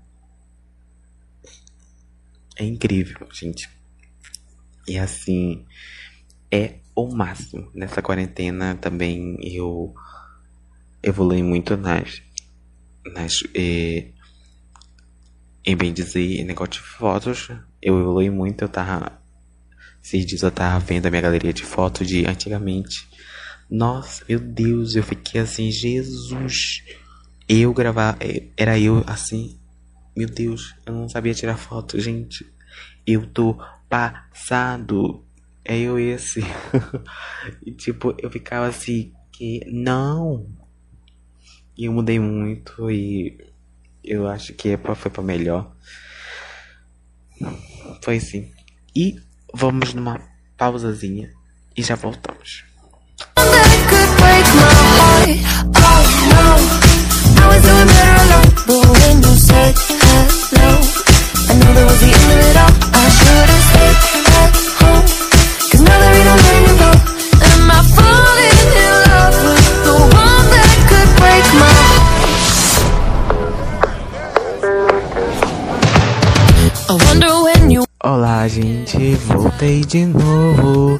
É 2.58 2.66
incrível, 2.66 3.28
gente. 3.32 3.70
E 4.88 4.98
assim, 4.98 5.66
é 6.52 6.76
o 6.94 7.08
máximo. 7.16 7.72
Nessa 7.74 8.02
quarentena 8.02 8.76
também 8.76 9.38
eu 9.42 9.94
evolui 11.02 11.42
muito 11.42 11.78
nas 11.78 12.22
nas, 13.06 13.44
eh, 13.56 14.12
em 15.66 15.76
bem 15.76 15.94
dizer, 15.94 16.44
negócio 16.44 16.74
de 16.74 16.80
fotos, 16.80 17.50
eu 17.82 18.00
evolui 18.00 18.30
muito. 18.30 18.64
Eu 18.64 18.70
tava. 18.70 19.20
Esses 20.04 20.26
dias 20.26 20.42
eu 20.42 20.52
tava 20.52 20.80
vendo 20.80 21.06
a 21.06 21.10
minha 21.10 21.22
galeria 21.22 21.54
de 21.54 21.64
fotos 21.64 22.08
de 22.08 22.26
antigamente. 22.26 23.08
Nossa, 23.70 24.24
meu 24.28 24.40
Deus, 24.40 24.96
eu 24.96 25.04
fiquei 25.04 25.42
assim, 25.42 25.72
Jesus. 25.72 26.84
Eu 27.48 27.74
gravar, 27.74 28.18
eh, 28.20 28.48
era 28.58 28.80
eu 28.80 29.04
assim. 29.06 29.60
Meu 30.16 30.28
Deus, 30.28 30.76
eu 30.86 30.94
não 30.94 31.08
sabia 31.08 31.34
tirar 31.34 31.58
foto, 31.58 32.00
gente. 32.00 32.46
Eu 33.06 33.28
tô 33.28 33.58
passado. 33.88 35.24
É 35.64 35.78
eu 35.78 36.00
esse. 36.00 36.42
e 37.64 37.72
tipo, 37.72 38.16
eu 38.18 38.32
ficava 38.32 38.68
assim, 38.68 39.14
que 39.32 39.64
não, 39.72 40.48
e 41.78 41.86
eu 41.86 41.94
mudei 41.94 42.20
muito 42.20 42.92
e 42.92 43.38
eu 44.04 44.28
acho 44.28 44.54
que 44.54 44.78
foi 44.96 45.12
para 45.12 45.24
melhor. 45.24 45.72
Foi 48.04 48.18
assim. 48.18 48.52
E 48.96 49.20
vamos 49.54 49.94
numa 49.94 50.22
pausazinha 50.58 51.30
e 51.76 51.82
já 51.82 51.96
voltamos. 51.96 52.64
Olá, 53.36 53.62
voltei 79.62 79.86
de 79.86 80.06
novo 80.08 81.00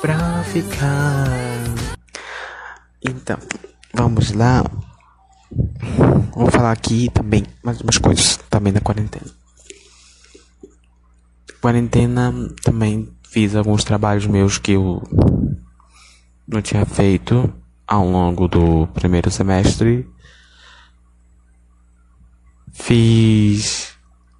pra 0.00 0.42
ficar. 0.44 1.28
Então, 3.04 3.36
vamos 3.92 4.32
lá. 4.32 4.64
Vou 6.34 6.50
falar 6.50 6.72
aqui 6.72 7.10
também 7.12 7.44
mais 7.62 7.78
umas 7.82 7.98
coisas 7.98 8.38
também 8.48 8.72
da 8.72 8.80
quarentena. 8.80 9.30
Quarentena 11.60 12.32
também 12.62 13.12
fiz 13.28 13.54
alguns 13.54 13.84
trabalhos 13.84 14.26
meus 14.26 14.56
que 14.56 14.72
eu 14.72 15.02
não 16.48 16.62
tinha 16.62 16.86
feito 16.86 17.52
ao 17.86 18.08
longo 18.08 18.48
do 18.48 18.86
primeiro 18.94 19.30
semestre. 19.30 20.08
Fiz 22.72 23.92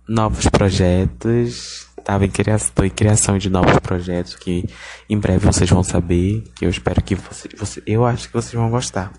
novos 0.09 0.49
projetos 0.49 1.90
estava 2.11 2.27
em 2.27 2.31
criação, 2.31 2.85
em 2.85 2.91
criação 2.91 3.39
de 3.39 3.49
novos 3.49 3.79
projetos 3.79 4.35
que 4.35 4.69
em 5.09 5.17
breve 5.17 5.47
vocês 5.47 5.71
vão 5.71 5.85
saber. 5.85 6.43
Eu 6.61 6.69
espero 6.69 7.01
que 7.01 7.15
vocês, 7.15 7.55
você, 7.57 7.83
eu 7.87 8.05
acho 8.05 8.27
que 8.27 8.35
vocês 8.35 8.53
vão 8.53 8.69
gostar. 8.69 9.13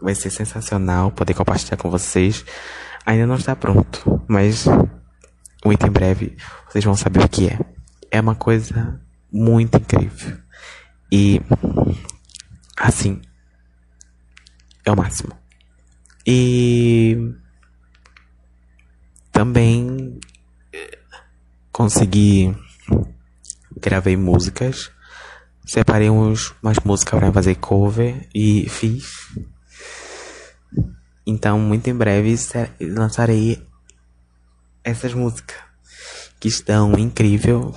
Vai 0.00 0.14
ser 0.14 0.28
sensacional 0.30 1.10
poder 1.10 1.32
compartilhar 1.32 1.78
com 1.78 1.90
vocês. 1.90 2.44
Ainda 3.06 3.26
não 3.26 3.36
está 3.36 3.56
pronto, 3.56 4.22
mas 4.28 4.66
muito 5.64 5.86
em 5.86 5.90
breve 5.90 6.36
vocês 6.68 6.84
vão 6.84 6.94
saber 6.94 7.24
o 7.24 7.28
que 7.28 7.48
é. 7.48 7.58
É 8.10 8.20
uma 8.20 8.34
coisa 8.34 9.00
muito 9.32 9.78
incrível. 9.78 10.36
E 11.10 11.40
assim 12.76 13.22
é 14.84 14.92
o 14.92 14.96
máximo. 14.96 15.32
E 16.26 17.32
também 19.32 20.20
consegui 21.78 22.52
gravei 23.80 24.16
músicas, 24.16 24.90
separei 25.64 26.10
uns, 26.10 26.52
umas 26.60 26.80
músicas 26.80 27.20
para 27.20 27.32
fazer 27.32 27.54
cover 27.54 28.28
e 28.34 28.68
fiz. 28.68 29.28
Então, 31.24 31.60
muito 31.60 31.88
em 31.88 31.94
breve 31.94 32.34
lançarei 32.80 33.64
essas 34.82 35.14
músicas 35.14 35.56
que 36.40 36.48
estão 36.48 36.98
incrível, 36.98 37.72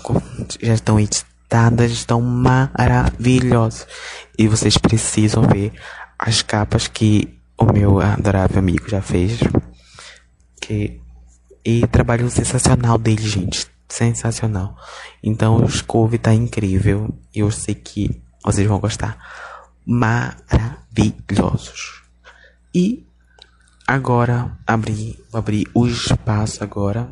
já 0.59 0.73
estão 0.73 0.99
editadas, 0.99 1.91
estão 1.91 2.19
maravilhosas 2.21 3.87
e 4.35 4.47
vocês 4.47 4.79
precisam 4.79 5.43
ver 5.43 5.73
as 6.17 6.41
capas 6.41 6.87
que 6.87 7.37
o 7.55 7.65
meu 7.71 8.01
adorável 8.01 8.57
amigo 8.57 8.89
já 8.89 8.99
fez. 8.99 9.37
Que 10.59 10.99
e 11.63 11.85
trabalho 11.85 12.27
sensacional 12.31 12.97
dele, 12.97 13.21
gente 13.21 13.69
sensacional. 13.91 14.75
Então 15.21 15.57
o 15.57 15.69
Scove 15.69 16.17
tá 16.17 16.33
incrível. 16.33 17.13
E 17.33 17.39
eu 17.39 17.51
sei 17.51 17.75
que 17.75 18.21
vocês 18.43 18.65
vão 18.67 18.79
gostar. 18.79 19.17
Maravilhosos. 19.85 22.01
E 22.73 23.05
agora 23.85 24.57
abri, 24.65 25.21
vou 25.29 25.39
abrir 25.39 25.69
o 25.73 25.85
espaço 25.85 26.63
agora 26.63 27.11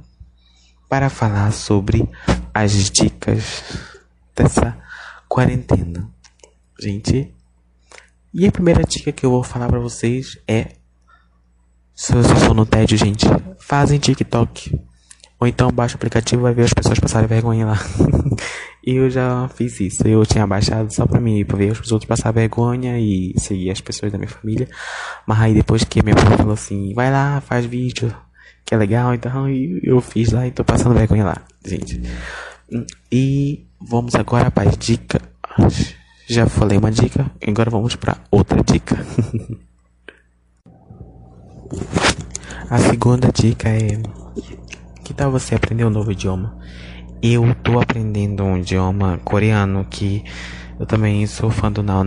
para 0.87 1.09
falar 1.09 1.51
sobre 1.51 2.09
as 2.53 2.89
dicas 2.89 3.61
dessa 4.35 4.77
quarentena. 5.27 6.09
Gente, 6.79 7.35
e 8.33 8.47
a 8.47 8.51
primeira 8.51 8.83
dica 8.83 9.11
que 9.11 9.25
eu 9.25 9.31
vou 9.31 9.43
falar 9.43 9.67
para 9.67 9.79
vocês 9.79 10.37
é 10.47 10.77
se 11.93 12.13
vocês 12.13 12.37
estão 12.37 12.53
no 12.53 12.65
tédio, 12.65 12.97
gente, 12.97 13.25
fazem 13.59 13.99
TikTok. 13.99 14.88
Ou 15.39 15.47
então 15.47 15.71
baixa 15.71 15.95
o 15.95 15.97
aplicativo 15.97 16.41
e 16.41 16.43
vai 16.43 16.53
ver 16.53 16.63
as 16.63 16.73
pessoas 16.73 16.99
passarem 16.99 17.27
vergonha 17.27 17.65
lá. 17.65 17.79
e 18.85 18.95
eu 18.95 19.09
já 19.09 19.47
fiz 19.55 19.79
isso. 19.79 20.05
Eu 20.05 20.25
tinha 20.25 20.45
baixado 20.45 20.93
só 20.93 21.05
pra 21.05 21.21
mim, 21.21 21.45
pra 21.45 21.55
ver 21.55 21.71
os 21.71 21.91
outros 21.93 22.07
passar 22.07 22.31
vergonha 22.31 22.99
e 22.99 23.33
seguir 23.37 23.71
as 23.71 23.79
pessoas 23.79 24.11
da 24.11 24.17
minha 24.17 24.29
família. 24.29 24.67
Mas 25.25 25.39
aí 25.39 25.53
depois 25.53 25.85
que 25.85 26.03
minha 26.03 26.15
mãe 26.15 26.37
falou 26.37 26.53
assim, 26.53 26.93
vai 26.93 27.09
lá, 27.09 27.39
faz 27.39 27.65
vídeo, 27.65 28.13
que 28.65 28.75
é 28.75 28.77
legal, 28.77 29.13
então 29.13 29.47
eu 29.81 30.01
fiz 30.01 30.33
lá 30.33 30.45
e 30.45 30.51
tô 30.51 30.65
passando 30.65 30.93
vergonha 30.93 31.23
lá, 31.23 31.37
gente. 31.65 32.01
E 33.09 33.65
vamos 33.79 34.15
agora 34.15 34.51
para 34.51 34.69
as 34.69 34.77
dicas. 34.77 35.21
Já 36.27 36.45
falei 36.47 36.77
uma 36.77 36.91
dica, 36.91 37.31
agora 37.47 37.69
vamos 37.69 37.95
para 37.95 38.17
outra 38.29 38.61
dica. 38.61 38.97
A 42.69 42.77
segunda 42.77 43.31
dica 43.31 43.67
é 43.69 43.99
que 45.09 45.13
tal 45.15 45.31
você 45.31 45.55
aprender 45.55 45.83
um 45.85 45.89
novo 45.89 46.11
idioma? 46.11 46.55
Eu 47.19 47.55
tô 47.63 47.79
aprendendo 47.79 48.43
um 48.43 48.59
idioma 48.59 49.19
coreano 49.23 49.83
que 49.89 50.23
eu 50.79 50.85
também 50.85 51.25
sou 51.25 51.49
fã 51.49 51.71
do 51.71 51.81
Now 51.81 52.03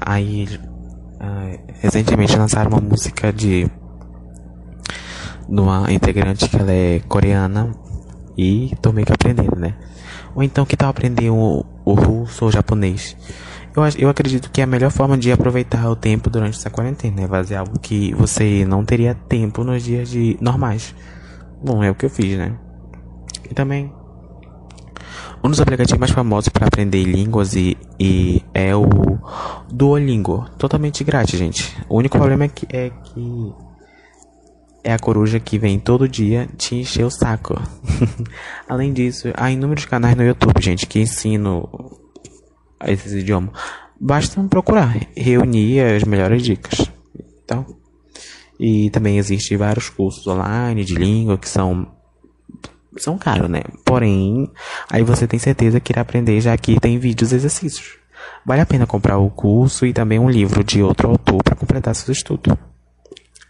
Aí 0.00 0.46
uh, 0.54 1.72
recentemente 1.80 2.36
lançaram 2.36 2.70
uma 2.70 2.80
música 2.80 3.32
de 3.32 3.68
de 5.48 5.60
uma 5.60 5.92
integrante 5.92 6.48
que 6.48 6.56
ela 6.56 6.70
é 6.70 7.00
coreana 7.08 7.72
e 8.38 8.72
tô 8.80 8.92
meio 8.92 9.08
que 9.08 9.12
aprendendo, 9.12 9.56
né? 9.56 9.74
Ou 10.32 10.40
então 10.40 10.64
que 10.64 10.76
tal 10.76 10.90
aprender 10.90 11.30
o, 11.30 11.66
o 11.84 11.94
russo 11.94 12.44
ou 12.44 12.52
japonês? 12.52 13.16
Eu, 13.74 13.82
eu 13.98 14.08
acredito 14.08 14.52
que 14.52 14.60
é 14.60 14.64
a 14.64 14.68
melhor 14.68 14.92
forma 14.92 15.18
de 15.18 15.32
aproveitar 15.32 15.90
o 15.90 15.96
tempo 15.96 16.30
durante 16.30 16.56
essa 16.56 16.70
quarentena 16.70 17.22
é 17.22 17.26
fazer 17.26 17.56
algo 17.56 17.76
que 17.80 18.14
você 18.14 18.64
não 18.64 18.84
teria 18.84 19.16
tempo 19.16 19.64
nos 19.64 19.82
dias 19.82 20.08
de 20.08 20.38
normais. 20.40 20.94
Bom, 21.62 21.82
é 21.82 21.90
o 21.90 21.94
que 21.94 22.06
eu 22.06 22.10
fiz, 22.10 22.36
né? 22.36 22.58
E 23.50 23.54
também 23.54 23.92
um 25.42 25.50
dos 25.50 25.60
aplicativos 25.60 26.00
mais 26.00 26.10
famosos 26.10 26.48
para 26.48 26.66
aprender 26.66 27.04
línguas 27.04 27.54
e, 27.54 27.76
e, 28.00 28.42
é 28.52 28.74
o 28.74 28.86
Duolingo, 29.70 30.44
totalmente 30.58 31.04
grátis, 31.04 31.38
gente. 31.38 31.76
O 31.88 31.98
único 31.98 32.18
problema 32.18 32.44
é 32.44 32.48
que 32.48 32.66
é 32.74 32.90
que 32.90 33.54
é 34.82 34.92
a 34.92 34.98
coruja 34.98 35.38
que 35.38 35.58
vem 35.58 35.78
todo 35.78 36.08
dia 36.08 36.48
te 36.56 36.76
encher 36.76 37.04
o 37.04 37.10
saco. 37.10 37.60
Além 38.68 38.92
disso, 38.92 39.28
há 39.36 39.50
inúmeros 39.50 39.84
canais 39.84 40.16
no 40.16 40.24
YouTube, 40.24 40.60
gente, 40.60 40.86
que 40.86 41.00
ensinam 41.00 41.68
esses 42.84 43.12
idiomas. 43.12 43.50
Basta 44.00 44.42
procurar, 44.44 44.96
reunir 45.16 45.80
as 45.80 46.04
melhores 46.04 46.42
dicas. 46.42 46.90
Então, 47.44 47.64
e 48.58 48.90
também 48.90 49.18
existem 49.18 49.56
vários 49.56 49.88
cursos 49.88 50.26
online 50.26 50.84
de 50.84 50.94
língua 50.94 51.38
que 51.38 51.48
são 51.48 51.94
são 52.98 53.18
caros, 53.18 53.50
né? 53.50 53.60
Porém, 53.84 54.50
aí 54.90 55.02
você 55.02 55.26
tem 55.26 55.38
certeza 55.38 55.78
que 55.78 55.92
irá 55.92 56.00
aprender 56.00 56.40
já 56.40 56.56
que 56.56 56.80
tem 56.80 56.98
vídeos 56.98 57.32
e 57.32 57.36
exercícios. 57.36 57.98
Vale 58.44 58.62
a 58.62 58.66
pena 58.66 58.86
comprar 58.86 59.18
o 59.18 59.30
curso 59.30 59.84
e 59.84 59.92
também 59.92 60.18
um 60.18 60.30
livro 60.30 60.64
de 60.64 60.82
outro 60.82 61.10
autor 61.10 61.42
para 61.42 61.54
completar 61.54 61.94
seu 61.94 62.12
estudo. 62.12 62.58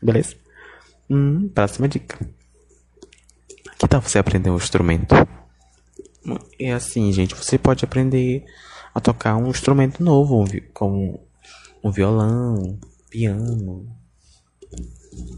Beleza? 0.02 0.34
Hum, 1.08 1.48
próxima 1.54 1.86
dica. 1.86 2.18
Que 3.78 3.86
tal 3.86 4.00
você 4.00 4.18
aprender 4.18 4.50
um 4.50 4.56
instrumento? 4.56 5.14
É 6.58 6.72
assim, 6.72 7.12
gente, 7.12 7.34
você 7.34 7.56
pode 7.56 7.84
aprender 7.84 8.44
a 8.94 9.00
tocar 9.00 9.36
um 9.36 9.48
instrumento 9.48 10.02
novo, 10.02 10.44
como 10.72 11.20
um 11.84 11.90
violão, 11.90 12.78
piano, 13.10 13.86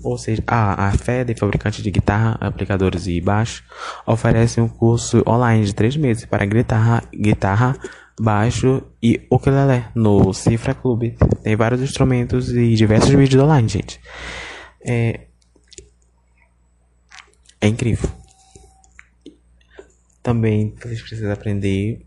ou 0.03 0.17
seja, 0.17 0.43
a, 0.47 0.89
a 0.89 0.93
FED, 0.93 1.35
fabricante 1.35 1.83
de 1.83 1.91
guitarra, 1.91 2.37
aplicadores 2.41 3.07
e 3.07 3.21
baixo, 3.21 3.65
oferece 4.07 4.61
um 4.61 4.69
curso 4.69 5.23
online 5.27 5.65
de 5.65 5.75
três 5.75 5.97
meses 5.97 6.25
para 6.25 6.45
guitarra, 6.45 7.03
guitarra 7.13 7.77
baixo 8.21 8.83
e 9.03 9.27
ukulele 9.31 9.85
no 9.95 10.33
Cifra 10.33 10.75
Club. 10.75 11.15
Tem 11.43 11.57
vários 11.57 11.81
instrumentos 11.81 12.51
e 12.51 12.75
diversos 12.75 13.11
vídeos 13.11 13.43
online, 13.43 13.69
gente. 13.69 14.01
É, 14.85 15.27
é 17.61 17.69
incrível. 17.69 18.09
Também 20.23 20.75
vocês 20.81 21.01
precisam 21.01 21.33
aprender 21.33 22.07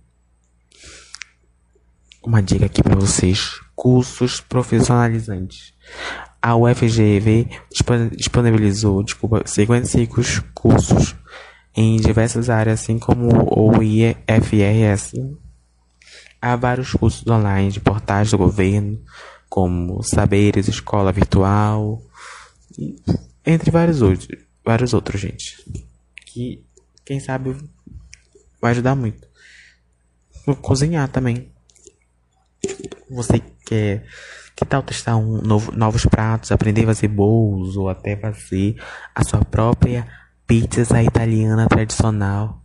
uma 2.24 2.42
dica 2.42 2.66
aqui 2.66 2.84
para 2.84 2.96
vocês: 2.96 3.60
cursos 3.76 4.42
profissionalizantes 4.42 5.74
a 6.42 6.56
UFGV 6.56 7.48
disponibilizou 8.16 9.04
desculpa, 9.04 9.44
55 9.46 10.44
cursos 10.54 11.16
em 11.76 11.98
diversas 11.98 12.50
áreas, 12.50 12.82
assim 12.82 12.98
como 12.98 13.30
o 13.56 13.82
IFRS. 13.84 15.14
Há 16.42 16.56
vários 16.56 16.92
cursos 16.94 17.26
online 17.28 17.72
de 17.72 17.80
portais 17.80 18.32
do 18.32 18.38
governo, 18.38 19.00
como 19.48 20.02
Saberes, 20.02 20.68
Escola 20.68 21.12
Virtual, 21.12 22.02
entre 23.46 23.70
vários 23.70 24.02
outros, 24.02 24.28
vários 24.66 24.94
outros, 24.94 25.22
gente. 25.22 25.64
Que, 26.26 26.66
quem 27.06 27.20
sabe, 27.20 27.56
vai 28.60 28.72
ajudar 28.72 28.96
muito. 28.96 29.28
Cozinhar 30.62 31.08
também. 31.10 31.52
Você 33.10 33.40
quer 33.66 34.08
que 34.62 34.66
tal 34.68 34.84
testar 34.84 35.18
um 35.18 35.42
novo, 35.42 35.72
novos 35.72 36.06
pratos, 36.06 36.52
aprender 36.52 36.84
a 36.84 36.88
fazer 36.88 37.08
bolos 37.08 37.76
ou 37.76 37.90
até 37.90 38.16
fazer 38.16 38.76
a 39.14 39.24
sua 39.24 39.44
própria 39.44 40.08
pizza 40.46 41.02
italiana 41.02 41.68
tradicional? 41.68 42.62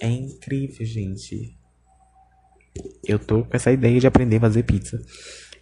É 0.00 0.08
incrível, 0.08 0.86
gente. 0.86 1.54
Eu 3.06 3.18
tô 3.18 3.44
com 3.44 3.54
essa 3.54 3.70
ideia 3.70 4.00
de 4.00 4.06
aprender 4.06 4.38
a 4.38 4.40
fazer 4.40 4.62
pizza. 4.62 4.98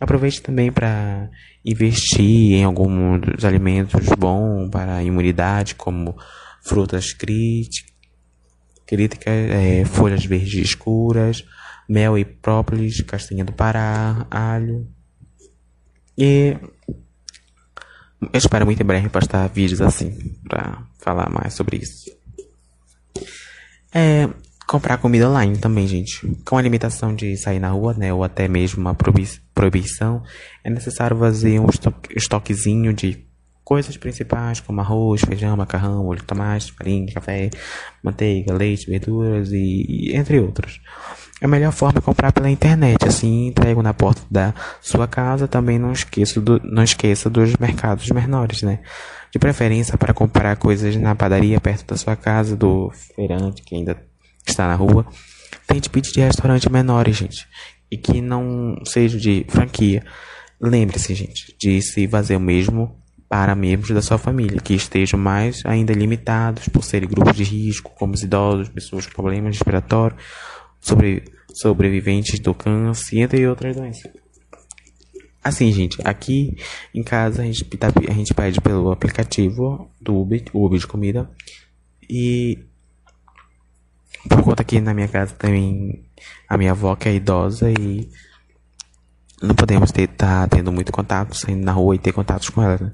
Aproveite 0.00 0.40
também 0.40 0.70
para 0.70 1.28
investir 1.64 2.54
em 2.54 2.64
alguns 2.64 3.44
alimentos 3.44 4.06
bons 4.16 4.68
para 4.70 4.96
a 4.96 5.02
imunidade, 5.02 5.74
como 5.74 6.16
frutas 6.62 7.12
críticas, 7.12 7.90
é, 9.26 9.84
folhas 9.84 10.24
verdes 10.24 10.54
escuras, 10.54 11.44
mel 11.88 12.16
e 12.16 12.24
própolis, 12.24 13.00
castanha 13.02 13.44
do 13.44 13.52
Pará, 13.52 14.26
alho. 14.30 14.93
E 16.16 16.56
eu 18.20 18.38
espero 18.38 18.64
muito 18.64 18.82
em 18.82 18.86
breve 18.86 19.08
postar 19.08 19.48
vídeos 19.48 19.80
assim 19.80 20.10
para 20.48 20.82
falar 20.98 21.28
mais 21.30 21.54
sobre 21.54 21.78
isso. 21.78 22.10
É, 23.92 24.28
comprar 24.66 24.98
comida 24.98 25.28
online 25.28 25.58
também, 25.58 25.86
gente. 25.86 26.26
Com 26.44 26.56
a 26.56 26.62
limitação 26.62 27.14
de 27.14 27.36
sair 27.36 27.60
na 27.60 27.70
rua, 27.70 27.94
né, 27.94 28.12
ou 28.12 28.24
até 28.24 28.48
mesmo 28.48 28.80
uma 28.80 28.96
proibição, 29.54 30.22
é 30.64 30.70
necessário 30.70 31.16
fazer 31.16 31.60
um 31.60 31.66
estoquezinho 32.10 32.92
de 32.92 33.24
coisas 33.62 33.96
principais 33.96 34.60
como 34.60 34.80
arroz, 34.80 35.22
feijão, 35.22 35.56
macarrão, 35.56 36.04
molho 36.04 36.20
de 36.20 36.26
tomate, 36.26 36.72
farinha, 36.72 37.12
café, 37.12 37.50
manteiga, 38.02 38.52
leite, 38.52 38.86
verduras 38.86 39.50
e, 39.52 39.86
e 39.88 40.16
entre 40.16 40.38
outros. 40.38 40.80
A 41.44 41.46
melhor 41.46 41.72
forma 41.72 41.98
é 41.98 42.00
comprar 42.00 42.32
pela 42.32 42.48
internet, 42.48 43.06
assim 43.06 43.48
entrego 43.48 43.82
na 43.82 43.92
porta 43.92 44.22
da 44.30 44.54
sua 44.80 45.06
casa. 45.06 45.46
Também 45.46 45.78
não 45.78 45.92
esqueça, 45.92 46.40
do, 46.40 46.58
não 46.64 46.82
esqueça 46.82 47.28
dos 47.28 47.54
mercados 47.58 48.08
menores, 48.08 48.62
né? 48.62 48.78
De 49.30 49.38
preferência 49.38 49.98
para 49.98 50.14
comprar 50.14 50.56
coisas 50.56 50.96
na 50.96 51.14
padaria 51.14 51.60
perto 51.60 51.84
da 51.86 51.98
sua 51.98 52.16
casa, 52.16 52.56
do 52.56 52.90
feirante 53.14 53.62
que 53.62 53.74
ainda 53.74 53.94
está 54.46 54.66
na 54.66 54.74
rua. 54.74 55.04
Tente 55.66 55.90
pedir 55.90 56.12
de 56.12 56.20
restaurantes 56.20 56.66
menores, 56.66 57.14
gente, 57.14 57.46
e 57.90 57.98
que 57.98 58.22
não 58.22 58.80
seja 58.86 59.18
de 59.18 59.44
franquia. 59.50 60.02
Lembre-se, 60.58 61.14
gente, 61.14 61.54
de 61.60 61.82
se 61.82 62.08
fazer 62.08 62.36
o 62.36 62.40
mesmo 62.40 62.96
para 63.28 63.54
membros 63.54 63.90
da 63.90 64.00
sua 64.00 64.16
família 64.16 64.62
que 64.62 64.72
estejam 64.72 65.20
mais 65.20 65.60
ainda 65.66 65.92
limitados 65.92 66.68
por 66.70 66.82
serem 66.82 67.06
grupos 67.06 67.36
de 67.36 67.44
risco, 67.44 67.92
como 67.98 68.14
os 68.14 68.22
idosos, 68.22 68.70
pessoas 68.70 69.04
com 69.06 69.12
problemas 69.12 69.58
respiratórios 69.58 70.18
sobre, 70.84 71.24
sobreviventes 71.52 72.38
do 72.38 72.54
câncer, 72.54 73.18
entre 73.18 73.46
outras 73.48 73.74
doenças. 73.74 74.12
Assim, 75.42 75.72
gente, 75.72 75.98
aqui 76.04 76.56
em 76.94 77.02
casa 77.02 77.42
a 77.42 77.44
gente, 77.44 77.64
tá, 77.64 77.88
a 78.08 78.12
gente 78.12 78.32
pede 78.32 78.60
pelo 78.60 78.92
aplicativo 78.92 79.90
do 80.00 80.20
Uber, 80.20 80.42
Uber 80.52 80.78
de 80.78 80.86
comida. 80.86 81.30
E 82.08 82.58
por 84.28 84.42
conta 84.42 84.64
que 84.64 84.80
na 84.80 84.94
minha 84.94 85.08
casa 85.08 85.34
também 85.34 86.06
a 86.48 86.56
minha 86.56 86.70
avó 86.70 86.96
que 86.96 87.08
é 87.08 87.14
idosa 87.14 87.70
e 87.70 88.08
não 89.42 89.54
podemos 89.54 89.92
ter 89.92 90.06
tá 90.08 90.46
tendo 90.48 90.72
muito 90.72 90.90
contato, 90.92 91.36
saindo 91.36 91.64
na 91.64 91.72
rua 91.72 91.94
e 91.94 91.98
ter 91.98 92.12
contatos 92.12 92.48
com 92.48 92.62
ela. 92.62 92.78
Né? 92.78 92.92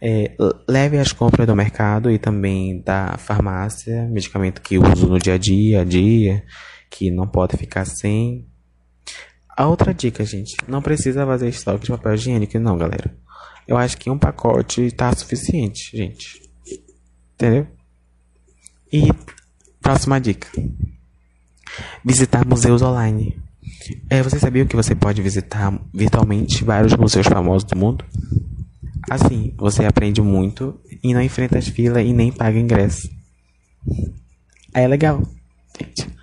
É, 0.00 0.36
leve 0.68 0.98
as 0.98 1.12
compras 1.12 1.46
do 1.46 1.56
mercado 1.56 2.10
e 2.10 2.18
também 2.18 2.80
da 2.80 3.16
farmácia, 3.18 4.06
medicamento 4.08 4.60
que 4.60 4.78
uso 4.78 5.08
no 5.08 5.18
dia 5.18 5.34
a 5.34 5.38
dia, 5.38 5.80
a 5.80 5.84
dia 5.84 6.44
que 6.92 7.10
não 7.10 7.26
pode 7.26 7.56
ficar 7.56 7.86
sem. 7.86 8.46
A 9.56 9.66
outra 9.66 9.92
dica, 9.94 10.24
gente, 10.24 10.54
não 10.68 10.82
precisa 10.82 11.26
fazer 11.26 11.48
estoque 11.48 11.86
de 11.86 11.90
papel 11.90 12.14
higiênico, 12.14 12.58
não, 12.58 12.76
galera. 12.76 13.12
Eu 13.66 13.76
acho 13.78 13.96
que 13.96 14.10
um 14.10 14.18
pacote 14.18 14.90
tá 14.92 15.14
suficiente, 15.14 15.96
gente. 15.96 16.42
Entendeu? 17.34 17.66
E 18.92 19.08
próxima 19.80 20.20
dica: 20.20 20.48
visitar 22.04 22.46
museus 22.46 22.82
online. 22.82 23.40
É, 24.10 24.22
você 24.22 24.38
sabia 24.38 24.66
que 24.66 24.76
você 24.76 24.94
pode 24.94 25.22
visitar 25.22 25.72
virtualmente 25.92 26.62
vários 26.62 26.94
museus 26.94 27.26
famosos 27.26 27.64
do 27.64 27.76
mundo? 27.76 28.04
Assim, 29.10 29.54
você 29.56 29.84
aprende 29.84 30.20
muito 30.20 30.78
e 31.02 31.12
não 31.14 31.22
enfrenta 31.22 31.58
as 31.58 31.68
filas 31.68 32.04
e 32.04 32.12
nem 32.12 32.30
paga 32.30 32.58
ingresso. 32.58 33.08
É 34.74 34.86
legal, 34.86 35.22
gente. 35.78 36.21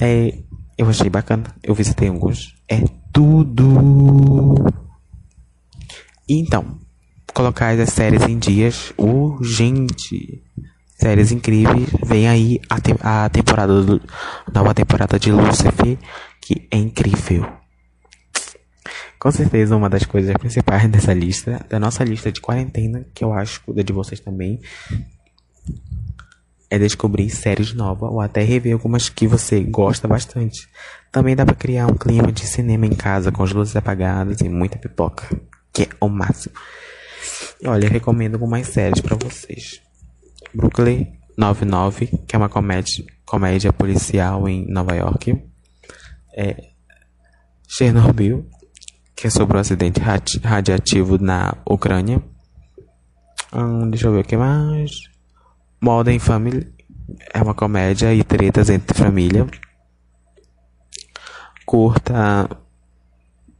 É, 0.00 0.38
eu 0.76 0.88
achei 0.88 1.08
bacana. 1.08 1.44
Eu 1.62 1.74
visitei 1.74 2.08
alguns. 2.08 2.54
É 2.68 2.82
tudo. 3.12 4.54
Então, 6.28 6.78
colocar 7.32 7.78
as 7.78 7.90
séries 7.90 8.22
em 8.22 8.38
dias 8.38 8.92
urgente. 8.96 10.42
Séries 10.96 11.32
incríveis. 11.32 11.88
Vem 12.04 12.28
aí 12.28 12.60
a, 12.70 12.80
te 12.80 12.94
a 13.00 13.28
temporada 13.28 13.82
do, 13.82 14.00
nova 14.52 14.72
temporada 14.72 15.18
de 15.18 15.30
Lucifer, 15.30 15.98
que 16.40 16.66
é 16.70 16.76
incrível. 16.76 17.46
Com 19.18 19.30
certeza 19.30 19.76
uma 19.76 19.88
das 19.88 20.04
coisas 20.04 20.34
principais 20.36 20.86
dessa 20.90 21.12
lista, 21.12 21.64
da 21.68 21.80
nossa 21.80 22.04
lista 22.04 22.30
de 22.30 22.40
quarentena, 22.40 23.06
que 23.14 23.24
eu 23.24 23.32
acho 23.32 23.62
da 23.72 23.82
de 23.82 23.92
vocês 23.92 24.20
também, 24.20 24.60
é 26.74 26.78
descobrir 26.78 27.30
séries 27.30 27.72
novas 27.72 28.10
ou 28.10 28.20
até 28.20 28.42
rever 28.42 28.72
algumas 28.72 29.08
que 29.08 29.28
você 29.28 29.60
gosta 29.60 30.08
bastante. 30.08 30.68
Também 31.12 31.36
dá 31.36 31.46
para 31.46 31.54
criar 31.54 31.86
um 31.86 31.94
clima 31.94 32.32
de 32.32 32.44
cinema 32.44 32.84
em 32.84 32.94
casa 32.94 33.30
com 33.30 33.44
as 33.44 33.52
luzes 33.52 33.76
apagadas 33.76 34.40
e 34.40 34.48
muita 34.48 34.76
pipoca, 34.76 35.24
que 35.72 35.84
é 35.84 35.88
o 36.00 36.08
máximo. 36.08 36.54
Olha, 37.64 37.88
recomendo 37.88 38.34
algumas 38.34 38.66
séries 38.66 39.00
para 39.00 39.16
vocês. 39.16 39.80
Brooklyn 40.52 41.12
99, 41.38 42.06
que 42.26 42.34
é 42.34 42.38
uma 42.38 42.48
comédia, 42.48 43.04
comédia 43.24 43.72
policial 43.72 44.48
em 44.48 44.66
Nova 44.68 44.96
York. 44.96 45.40
É 46.36 46.56
Chernobyl, 47.68 48.48
que 49.14 49.28
é 49.28 49.30
sobre 49.30 49.56
um 49.56 49.60
acidente 49.60 50.00
radiativo 50.42 51.18
na 51.18 51.56
Ucrânia. 51.64 52.20
Hum, 53.52 53.88
deixa 53.88 54.08
eu 54.08 54.12
ver 54.12 54.20
o 54.20 54.24
que 54.24 54.36
mais. 54.36 55.13
Modern 55.84 56.18
Family 56.18 56.72
é 57.34 57.42
uma 57.42 57.52
comédia 57.52 58.14
e 58.14 58.24
tretas 58.24 58.70
entre 58.70 58.96
família. 58.96 59.46
Curta 61.66 62.48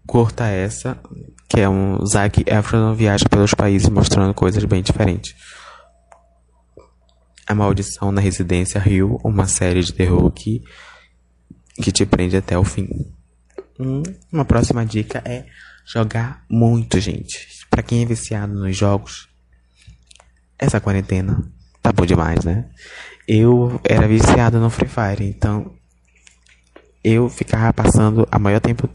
curta 0.06 0.46
essa, 0.46 0.98
que 1.46 1.60
é 1.60 1.68
um 1.68 2.04
Zac 2.06 2.42
Efron 2.46 2.94
viaja 2.94 3.28
pelos 3.28 3.52
países 3.52 3.90
mostrando 3.90 4.32
coisas 4.32 4.64
bem 4.64 4.82
diferentes. 4.82 5.34
A 7.46 7.54
Maldição 7.54 8.10
na 8.10 8.22
Residência 8.22 8.80
Rio, 8.80 9.20
uma 9.22 9.46
série 9.46 9.82
de 9.82 9.92
terror 9.92 10.30
que, 10.30 10.62
que 11.82 11.92
te 11.92 12.06
prende 12.06 12.38
até 12.38 12.56
o 12.56 12.64
fim. 12.64 12.88
Hum, 13.78 14.02
uma 14.32 14.46
próxima 14.46 14.86
dica 14.86 15.22
é 15.26 15.44
jogar 15.84 16.42
muito, 16.48 16.98
gente. 16.98 17.46
Para 17.68 17.82
quem 17.82 18.02
é 18.02 18.06
viciado 18.06 18.54
nos 18.54 18.74
jogos, 18.74 19.28
essa 20.58 20.80
quarentena 20.80 21.53
tá 21.84 21.92
bom 21.92 22.06
demais, 22.06 22.42
né? 22.44 22.64
Eu 23.28 23.78
era 23.84 24.08
viciado 24.08 24.58
no 24.58 24.70
Free 24.70 24.88
Fire, 24.88 25.28
então 25.28 25.70
eu 27.04 27.28
ficava 27.28 27.70
passando 27.74 28.26
a 28.32 28.38
maior 28.38 28.58
tempo 28.58 28.88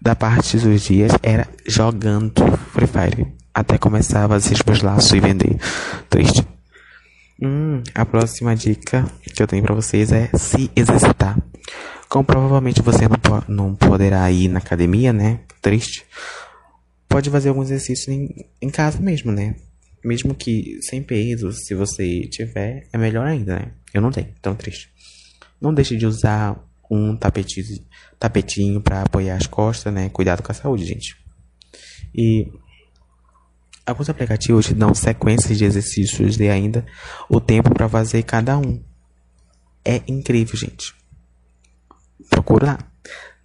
da 0.00 0.16
parte 0.16 0.56
dos 0.56 0.80
dias 0.80 1.12
era 1.22 1.46
jogando 1.66 2.32
Free 2.72 2.86
Fire 2.86 3.26
até 3.52 3.76
começar 3.76 4.24
a 4.24 4.28
fazer 4.28 4.56
meus 4.66 4.80
laços 4.80 5.12
e 5.12 5.20
vender. 5.20 5.58
Triste. 6.08 6.46
Hum, 7.42 7.82
a 7.94 8.06
próxima 8.06 8.56
dica 8.56 9.04
que 9.34 9.42
eu 9.42 9.46
tenho 9.46 9.62
para 9.62 9.74
vocês 9.74 10.10
é 10.10 10.30
se 10.34 10.70
exercitar. 10.74 11.36
Como 12.08 12.24
provavelmente 12.24 12.80
você 12.80 13.06
não, 13.06 13.18
po 13.18 13.44
não 13.48 13.74
poderá 13.74 14.30
ir 14.30 14.48
na 14.48 14.60
academia, 14.60 15.12
né? 15.12 15.40
Triste. 15.60 16.06
Pode 17.06 17.28
fazer 17.28 17.50
alguns 17.50 17.66
exercícios 17.66 18.08
em, 18.08 18.46
em 18.62 18.70
casa 18.70 18.98
mesmo, 18.98 19.30
né? 19.30 19.56
Mesmo 20.04 20.34
que 20.34 20.78
sem 20.82 21.02
peso, 21.02 21.52
se 21.52 21.74
você 21.74 22.22
tiver, 22.28 22.86
é 22.92 22.98
melhor 22.98 23.26
ainda, 23.26 23.56
né? 23.56 23.72
Eu 23.92 24.00
não 24.00 24.10
tenho, 24.10 24.32
então 24.38 24.54
triste. 24.54 24.90
Não 25.60 25.74
deixe 25.74 25.96
de 25.96 26.06
usar 26.06 26.58
um 26.90 27.16
tapetinho, 27.16 27.66
tapetinho 28.18 28.80
para 28.80 29.02
apoiar 29.02 29.36
as 29.36 29.46
costas, 29.46 29.92
né? 29.92 30.08
Cuidado 30.08 30.42
com 30.42 30.50
a 30.50 30.54
saúde, 30.54 30.84
gente. 30.86 31.16
E 32.14 32.50
alguns 33.86 34.08
aplicativos 34.08 34.66
te 34.66 34.74
dão 34.74 34.94
sequências 34.94 35.58
de 35.58 35.64
exercícios 35.64 36.38
e 36.38 36.48
ainda 36.48 36.84
o 37.28 37.40
tempo 37.40 37.72
para 37.72 37.88
fazer 37.88 38.22
cada 38.22 38.58
um. 38.58 38.82
É 39.84 40.02
incrível, 40.06 40.56
gente. 40.56 40.94
Procura 42.28 42.66
lá. 42.66 42.78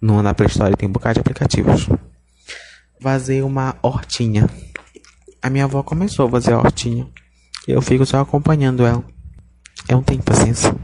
No, 0.00 0.22
na 0.22 0.34
Play 0.34 0.48
Store 0.48 0.76
tem 0.76 0.88
um 0.88 0.92
bocado 0.92 1.14
de 1.14 1.20
aplicativos. 1.20 1.88
Fazer 3.00 3.42
uma 3.42 3.76
hortinha. 3.82 4.48
A 5.46 5.50
minha 5.50 5.62
avó 5.62 5.80
começou 5.80 6.26
a 6.26 6.30
fazer 6.32 6.54
a 6.54 6.58
hortinha. 6.58 7.06
Eu 7.68 7.80
fico 7.80 8.04
só 8.04 8.18
acompanhando 8.18 8.84
ela. 8.84 9.04
Eu 9.88 9.98
não 9.98 10.02
tenho 10.02 10.20
paciência. 10.20 10.74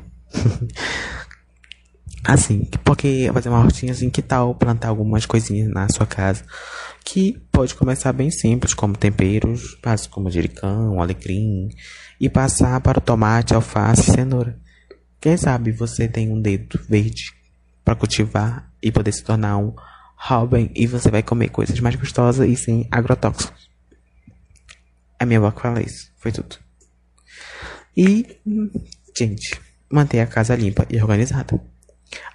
assim, 2.22 2.70
porque 2.85 3.29
fazer 3.35 3.48
uma 3.48 3.59
hortinha 3.59 3.90
assim, 3.90 4.09
que 4.09 4.22
tal 4.22 4.55
plantar 4.55 4.90
algumas 4.90 5.27
coisinhas 5.27 5.68
na 5.68 5.88
sua 5.88 6.07
casa? 6.07 6.44
Que 7.05 7.42
pode 7.51 7.75
começar 7.75 8.12
bem 8.12 8.31
simples, 8.31 8.72
como 8.72 8.96
temperos, 8.96 9.77
básicos 9.83 10.14
como 10.14 10.31
jericão, 10.31 11.03
alecrim, 11.03 11.68
e 12.20 12.29
passar 12.29 12.81
para 12.83 12.98
o 12.98 13.03
tomate, 13.03 13.55
alface 13.55 14.12
e 14.12 14.14
cenoura. 14.14 14.57
Quem 15.20 15.37
sabe 15.37 15.72
você 15.72 16.07
tem 16.07 16.31
um 16.31 16.40
dedo 16.40 16.79
verde 16.88 17.33
para 17.85 17.96
cultivar 17.96 18.70
e 18.81 18.92
poder 18.92 19.11
se 19.11 19.25
tornar 19.25 19.59
um 19.59 19.75
Robin 20.16 20.70
e 20.72 20.87
você 20.87 21.11
vai 21.11 21.25
comer 21.25 21.48
coisas 21.48 21.81
mais 21.81 21.96
gostosas 21.96 22.48
e 22.48 22.55
sem 22.55 22.87
agrotóxicos. 22.92 23.72
A 25.23 25.25
minha 25.25 25.39
avó 25.39 25.53
fala 25.53 25.81
isso. 25.81 26.11
Foi 26.17 26.33
tudo. 26.33 26.57
E, 27.97 28.41
gente, 29.17 29.61
manter 29.89 30.19
a 30.19 30.27
casa 30.27 30.57
limpa 30.57 30.85
e 30.91 31.01
organizada. 31.01 31.61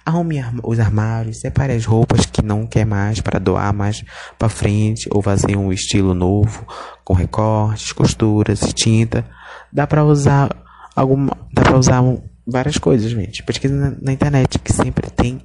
Arrume 0.06 0.38
os 0.64 0.80
armários, 0.80 1.40
separe 1.40 1.74
as 1.74 1.84
roupas 1.84 2.24
que 2.24 2.40
não 2.40 2.66
quer 2.66 2.86
mais 2.86 3.20
para 3.20 3.38
doar 3.38 3.74
mais 3.74 4.02
para 4.38 4.48
frente 4.48 5.06
ou 5.12 5.20
fazer 5.20 5.54
um 5.54 5.70
estilo 5.70 6.14
novo 6.14 6.66
com 7.04 7.12
recortes, 7.12 7.92
costuras 7.92 8.60
tinta. 8.72 9.22
Dá 9.70 9.86
para 9.86 10.02
usar 10.02 10.48
alguma, 10.96 11.36
dá 11.52 11.60
para 11.60 11.78
usar 11.78 12.02
várias 12.46 12.78
coisas, 12.78 13.10
gente. 13.10 13.42
Pesquisa 13.42 13.74
na, 13.74 13.94
na 14.00 14.12
internet 14.14 14.58
que 14.58 14.72
sempre 14.72 15.10
tem 15.10 15.42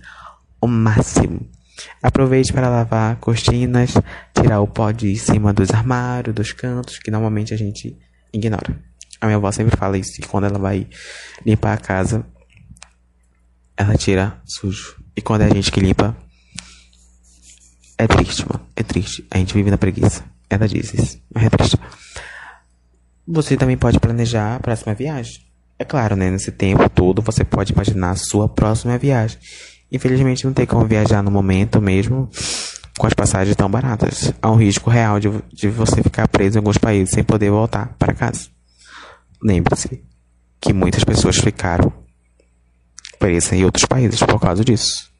o 0.62 0.67
máximo. 0.67 1.41
Aproveite 2.01 2.53
para 2.53 2.69
lavar 2.69 3.15
cortinas, 3.17 3.93
tirar 4.33 4.62
o 4.62 4.67
pó 4.67 4.91
de 4.91 5.15
cima 5.15 5.53
dos 5.53 5.71
armários, 5.71 6.36
dos 6.36 6.51
cantos, 6.51 6.99
que 6.99 7.09
normalmente 7.09 7.53
a 7.53 7.57
gente 7.57 7.97
ignora. 8.31 8.79
A 9.19 9.25
minha 9.25 9.38
avó 9.38 9.51
sempre 9.51 9.75
fala 9.77 9.97
isso, 9.97 10.13
que 10.13 10.27
quando 10.27 10.45
ela 10.45 10.59
vai 10.59 10.88
limpar 11.45 11.73
a 11.73 11.77
casa, 11.77 12.25
ela 13.77 13.95
tira 13.95 14.41
sujo. 14.45 14.97
E 15.15 15.21
quando 15.21 15.41
é 15.41 15.45
a 15.45 15.53
gente 15.53 15.71
que 15.71 15.79
limpa, 15.79 16.15
é 17.97 18.07
triste, 18.07 18.45
mano. 18.47 18.65
É 18.75 18.83
triste. 18.83 19.25
A 19.31 19.38
gente 19.38 19.53
vive 19.53 19.71
na 19.71 19.77
preguiça. 19.77 20.23
Ela 20.49 20.67
diz 20.67 20.93
isso, 20.93 21.21
mas 21.33 21.45
é 21.45 21.49
triste. 21.49 21.77
Você 23.25 23.55
também 23.55 23.77
pode 23.77 23.99
planejar 23.99 24.55
a 24.55 24.59
próxima 24.59 24.93
viagem. 24.93 25.41
É 25.79 25.86
claro, 25.86 26.15
né? 26.15 26.29
Nesse 26.29 26.51
tempo 26.51 26.88
todo 26.89 27.21
você 27.21 27.43
pode 27.43 27.73
imaginar 27.73 28.12
a 28.12 28.15
sua 28.15 28.49
próxima 28.49 28.97
viagem. 28.97 29.39
Infelizmente 29.93 30.43
não 30.43 30.53
tem 30.53 30.65
como 30.65 30.88
viajar 30.88 31.21
no 31.21 31.29
momento 31.29 31.79
mesmo 31.79 32.27
com 32.97 33.06
as 33.06 33.13
passagens 33.13 33.56
tão 33.56 33.69
baratas. 33.69 34.34
Há 34.41 34.51
um 34.51 34.56
risco 34.56 34.89
real 34.89 35.19
de, 35.19 35.29
de 35.53 35.69
você 35.69 36.01
ficar 36.01 36.27
preso 36.27 36.58
em 36.58 36.60
alguns 36.60 36.79
países 36.79 37.13
sem 37.13 37.23
poder 37.23 37.51
voltar 37.51 37.95
para 37.99 38.12
casa. 38.12 38.49
Lembre-se 39.41 40.03
que 40.60 40.73
muitas 40.73 41.03
pessoas 41.03 41.38
ficaram 41.38 41.93
presas 43.19 43.53
em 43.53 43.63
outros 43.63 43.86
países 43.86 44.19
por 44.19 44.39
causa 44.39 44.65
disso. 44.65 45.12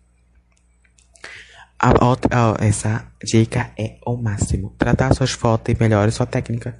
A 1.80 2.06
outra, 2.06 2.56
essa 2.60 3.06
dica 3.24 3.72
é 3.78 3.98
o 4.06 4.18
máximo. 4.18 4.74
Tratar 4.78 5.14
suas 5.14 5.32
fotos 5.32 5.76
e 5.76 5.78
melhore 5.80 6.12
sua 6.12 6.26
técnica. 6.26 6.76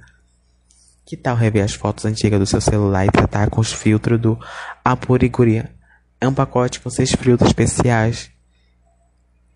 Que 1.06 1.16
tal 1.16 1.36
rever 1.36 1.62
as 1.62 1.74
fotos 1.74 2.06
antigas 2.06 2.40
do 2.40 2.46
seu 2.46 2.60
celular 2.60 3.06
e 3.06 3.10
tratar 3.10 3.50
com 3.50 3.60
os 3.60 3.72
filtros 3.72 4.18
do 4.18 4.38
Apuriguria? 4.82 5.70
É 6.20 6.28
um 6.28 6.34
pacote 6.34 6.80
com 6.80 6.90
seis 6.90 7.12
filtros 7.12 7.50
especiais. 7.50 8.30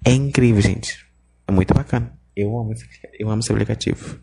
É 0.05 0.13
incrível, 0.13 0.61
gente. 0.61 1.07
É 1.47 1.53
muito 1.53 1.73
bacana. 1.75 2.13
Eu 2.37 2.57
amo 2.59 2.73
esse, 2.73 2.87
eu 3.19 3.31
amo 3.31 3.41
esse 3.41 3.51
aplicativo. 3.51 4.21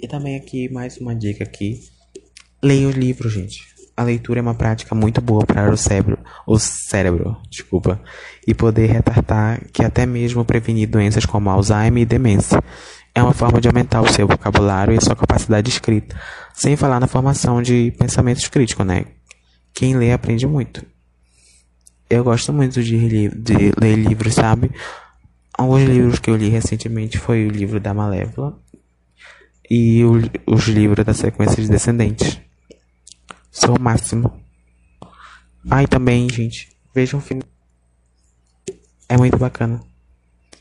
E 0.00 0.06
também 0.06 0.36
aqui 0.36 0.68
mais 0.68 0.98
uma 0.98 1.14
dica 1.14 1.44
aqui. 1.44 1.80
Leia 2.62 2.88
o 2.88 2.90
livro, 2.90 3.28
gente. 3.30 3.74
A 3.96 4.02
leitura 4.02 4.40
é 4.40 4.42
uma 4.42 4.54
prática 4.54 4.94
muito 4.94 5.20
boa 5.20 5.46
para 5.46 5.70
o 5.70 5.76
cérebro, 5.76 6.18
o 6.46 6.58
cérebro, 6.58 7.36
desculpa, 7.48 8.00
e 8.46 8.52
poder 8.52 8.90
retardar 8.90 9.62
que 9.72 9.84
até 9.84 10.04
mesmo 10.04 10.44
prevenir 10.44 10.88
doenças 10.88 11.24
como 11.24 11.48
Alzheimer 11.48 12.02
e 12.02 12.06
demência. 12.06 12.60
é 13.14 13.22
uma 13.22 13.32
forma 13.32 13.60
de 13.60 13.68
aumentar 13.68 14.02
o 14.02 14.12
seu 14.12 14.26
vocabulário 14.26 14.92
e 14.92 14.98
a 14.98 15.00
sua 15.00 15.14
capacidade 15.14 15.66
de 15.66 15.70
escrita, 15.70 16.20
sem 16.52 16.74
falar 16.74 16.98
na 16.98 17.06
formação 17.06 17.62
de 17.62 17.92
pensamentos 17.96 18.48
críticos, 18.48 18.84
né? 18.84 19.04
Quem 19.74 19.96
lê 19.96 20.12
aprende 20.12 20.46
muito. 20.46 20.86
Eu 22.08 22.22
gosto 22.22 22.52
muito 22.52 22.80
de, 22.80 23.28
de 23.28 23.72
ler 23.76 23.96
livros, 23.96 24.34
sabe? 24.34 24.70
Alguns 25.52 25.82
livros 25.82 26.18
que 26.20 26.30
eu 26.30 26.36
li 26.36 26.48
recentemente 26.48 27.18
foi 27.18 27.44
o 27.46 27.50
livro 27.50 27.80
da 27.80 27.92
Malévola 27.92 28.56
e 29.68 30.04
o, 30.04 30.12
os 30.46 30.68
livros 30.68 31.04
da 31.04 31.12
sequência 31.12 31.60
de 31.60 31.68
Descendentes. 31.68 32.40
Sou 33.50 33.76
o 33.76 33.80
máximo. 33.80 34.40
Ah, 35.68 35.82
e 35.82 35.88
também, 35.88 36.28
gente, 36.30 36.68
vejam 36.94 37.18
um 37.18 37.22
filme. 37.22 37.42
É 39.08 39.16
muito 39.16 39.36
bacana. 39.36 39.80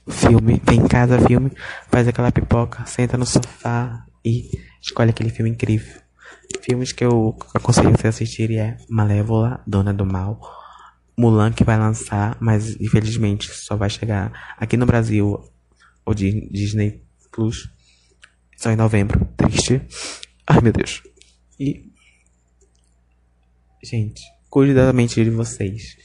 Filme, 0.08 0.62
vem 0.66 0.80
em 0.80 0.88
casa, 0.88 1.20
filme, 1.20 1.52
faz 1.88 2.08
aquela 2.08 2.32
pipoca, 2.32 2.86
senta 2.86 3.18
no 3.18 3.26
sofá 3.26 4.06
e 4.24 4.50
escolhe 4.82 5.12
aquele 5.12 5.30
filme 5.30 5.52
incrível. 5.52 6.03
Filmes 6.62 6.92
que 6.92 7.04
eu 7.04 7.38
aconselho 7.54 7.92
você 7.92 8.08
assistir 8.08 8.52
é 8.58 8.78
Malévola, 8.90 9.62
Dona 9.68 9.94
do 9.94 10.06
Mal, 10.06 10.40
Mulan 11.18 11.52
que 11.52 11.64
vai 11.64 11.78
lançar, 11.78 12.38
mas 12.40 12.80
infelizmente 12.80 13.50
só 13.54 13.76
vai 13.76 13.90
chegar 13.90 14.56
aqui 14.58 14.78
no 14.78 14.86
Brasil 14.86 15.40
ou 16.06 16.14
Disney 16.14 17.04
Plus 17.32 17.70
só 18.58 18.72
em 18.72 18.76
novembro. 18.76 19.28
Triste. 19.36 19.82
Ai 20.48 20.62
meu 20.62 20.72
Deus. 20.72 21.04
E 21.60 21.92
gente, 23.84 24.22
cuide 24.50 24.74
da 24.74 24.94
mente 24.94 25.22
de 25.22 25.30
vocês. 25.30 25.98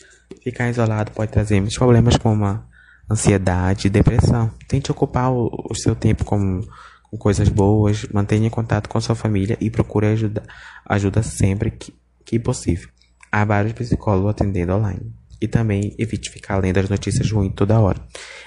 Ficar 0.43 0.69
isolado 0.69 1.13
pode 1.13 1.31
trazer 1.31 1.61
muitos 1.61 1.79
problemas 1.79 2.17
como 2.17 2.45
a 2.45 2.67
ansiedade, 3.11 3.89
depressão. 3.89 4.53
Tente 4.67 4.91
ocupar 4.91 5.31
o, 5.31 5.49
o 5.71 5.75
seu 5.75 5.95
tempo 5.95 6.25
com, 6.25 6.61
com, 6.61 6.67
coisas 7.16 7.49
boas, 7.49 8.07
mantenha 8.12 8.51
contato 8.51 8.88
com 8.88 9.01
sua 9.01 9.14
família 9.14 9.57
e 9.61 9.71
procure 9.71 10.07
ajuda, 10.09 10.42
ajuda 10.85 11.23
sempre 11.23 11.71
que, 11.71 11.94
que 12.25 12.38
possível. 12.38 12.88
Há 13.31 13.44
vários 13.44 13.73
psicólogos 13.73 14.31
atendendo 14.31 14.75
online. 14.75 15.12
E 15.40 15.47
também 15.47 15.94
evite 15.99 16.31
ficar 16.31 16.59
lendo 16.59 16.79
as 16.79 16.88
notícias 16.88 17.31
ruins 17.31 17.53
toda 17.55 17.79
hora. 17.79 18.01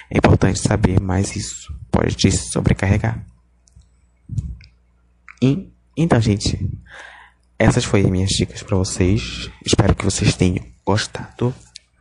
É 0.10 0.18
importante 0.18 0.60
saber 0.60 1.00
mais 1.00 1.36
isso. 1.36 1.74
Pode 1.90 2.16
te 2.16 2.32
sobrecarregar. 2.32 3.26
E, 5.42 5.72
então, 5.96 6.20
gente, 6.20 6.70
essas 7.58 7.86
foram 7.86 8.10
minhas 8.10 8.30
dicas 8.30 8.62
para 8.62 8.76
vocês. 8.76 9.50
Espero 9.66 9.96
que 9.96 10.04
vocês 10.04 10.36
tenham 10.36 10.66
gostado 10.86 11.54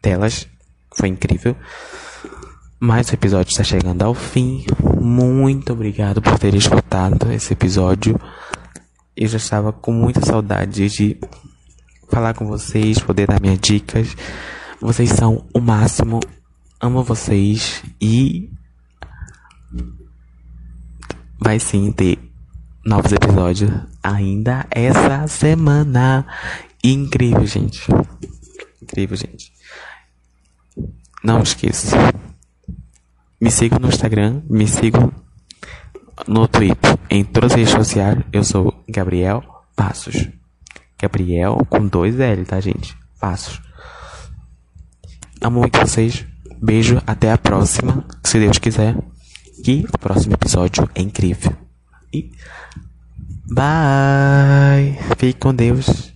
delas. 0.03 0.49
Foi 0.97 1.09
incrível. 1.09 1.55
Mais 2.83 3.11
um 3.11 3.13
episódio 3.13 3.51
está 3.51 3.63
chegando 3.63 4.01
ao 4.01 4.15
fim. 4.15 4.65
Muito 4.99 5.75
obrigado 5.75 6.23
por 6.23 6.39
ter 6.39 6.55
escutado 6.55 7.31
esse 7.31 7.53
episódio. 7.53 8.19
Eu 9.15 9.29
já 9.29 9.37
estava 9.37 9.71
com 9.71 9.93
muita 9.93 10.25
saudade 10.25 10.89
de 10.89 11.21
falar 12.09 12.33
com 12.33 12.47
vocês, 12.47 12.99
poder 12.99 13.27
dar 13.27 13.39
minhas 13.39 13.59
dicas. 13.61 14.17
Vocês 14.81 15.11
são 15.11 15.45
o 15.55 15.61
máximo. 15.61 16.21
Amo 16.81 17.05
vocês 17.05 17.83
e 18.01 18.51
vai 21.39 21.61
sim 21.61 21.93
ter 21.93 22.19
novos 22.87 23.13
episódios 23.13 23.71
ainda 24.03 24.67
essa 24.71 25.27
semana. 25.27 26.27
Incrível, 26.83 27.45
gente. 27.45 27.87
Incrível, 28.81 29.19
gente. 29.19 29.53
Não 31.23 31.43
esqueça. 31.43 31.95
Me 33.41 33.51
sigam 33.51 33.79
no 33.79 33.89
Instagram, 33.89 34.43
me 34.51 34.69
sigam 34.69 35.11
no 36.29 36.47
Twitter, 36.47 36.99
em 37.09 37.25
todas 37.25 37.53
as 37.53 37.57
redes 37.57 37.73
sociais. 37.73 38.19
Eu 38.31 38.45
sou 38.45 38.85
Gabriel 38.87 39.43
Passos. 39.75 40.29
Gabriel 41.01 41.67
com 41.71 41.87
dois 41.87 42.21
L, 42.21 42.45
tá, 42.45 42.61
gente? 42.61 42.95
Passos. 43.19 43.63
Amo 45.41 45.61
muito 45.61 45.79
vocês. 45.79 46.27
Beijo, 46.61 47.01
até 47.07 47.33
a 47.33 47.39
próxima, 47.39 48.05
se 48.23 48.39
Deus 48.39 48.59
quiser. 48.59 48.95
E 49.67 49.87
o 49.87 49.99
próximo 49.99 50.35
episódio 50.35 50.89
é 50.95 51.01
incrível. 51.01 51.53
E 52.13 52.31
bye. 53.51 54.99
Fique 55.17 55.39
com 55.39 55.55
Deus. 55.55 56.13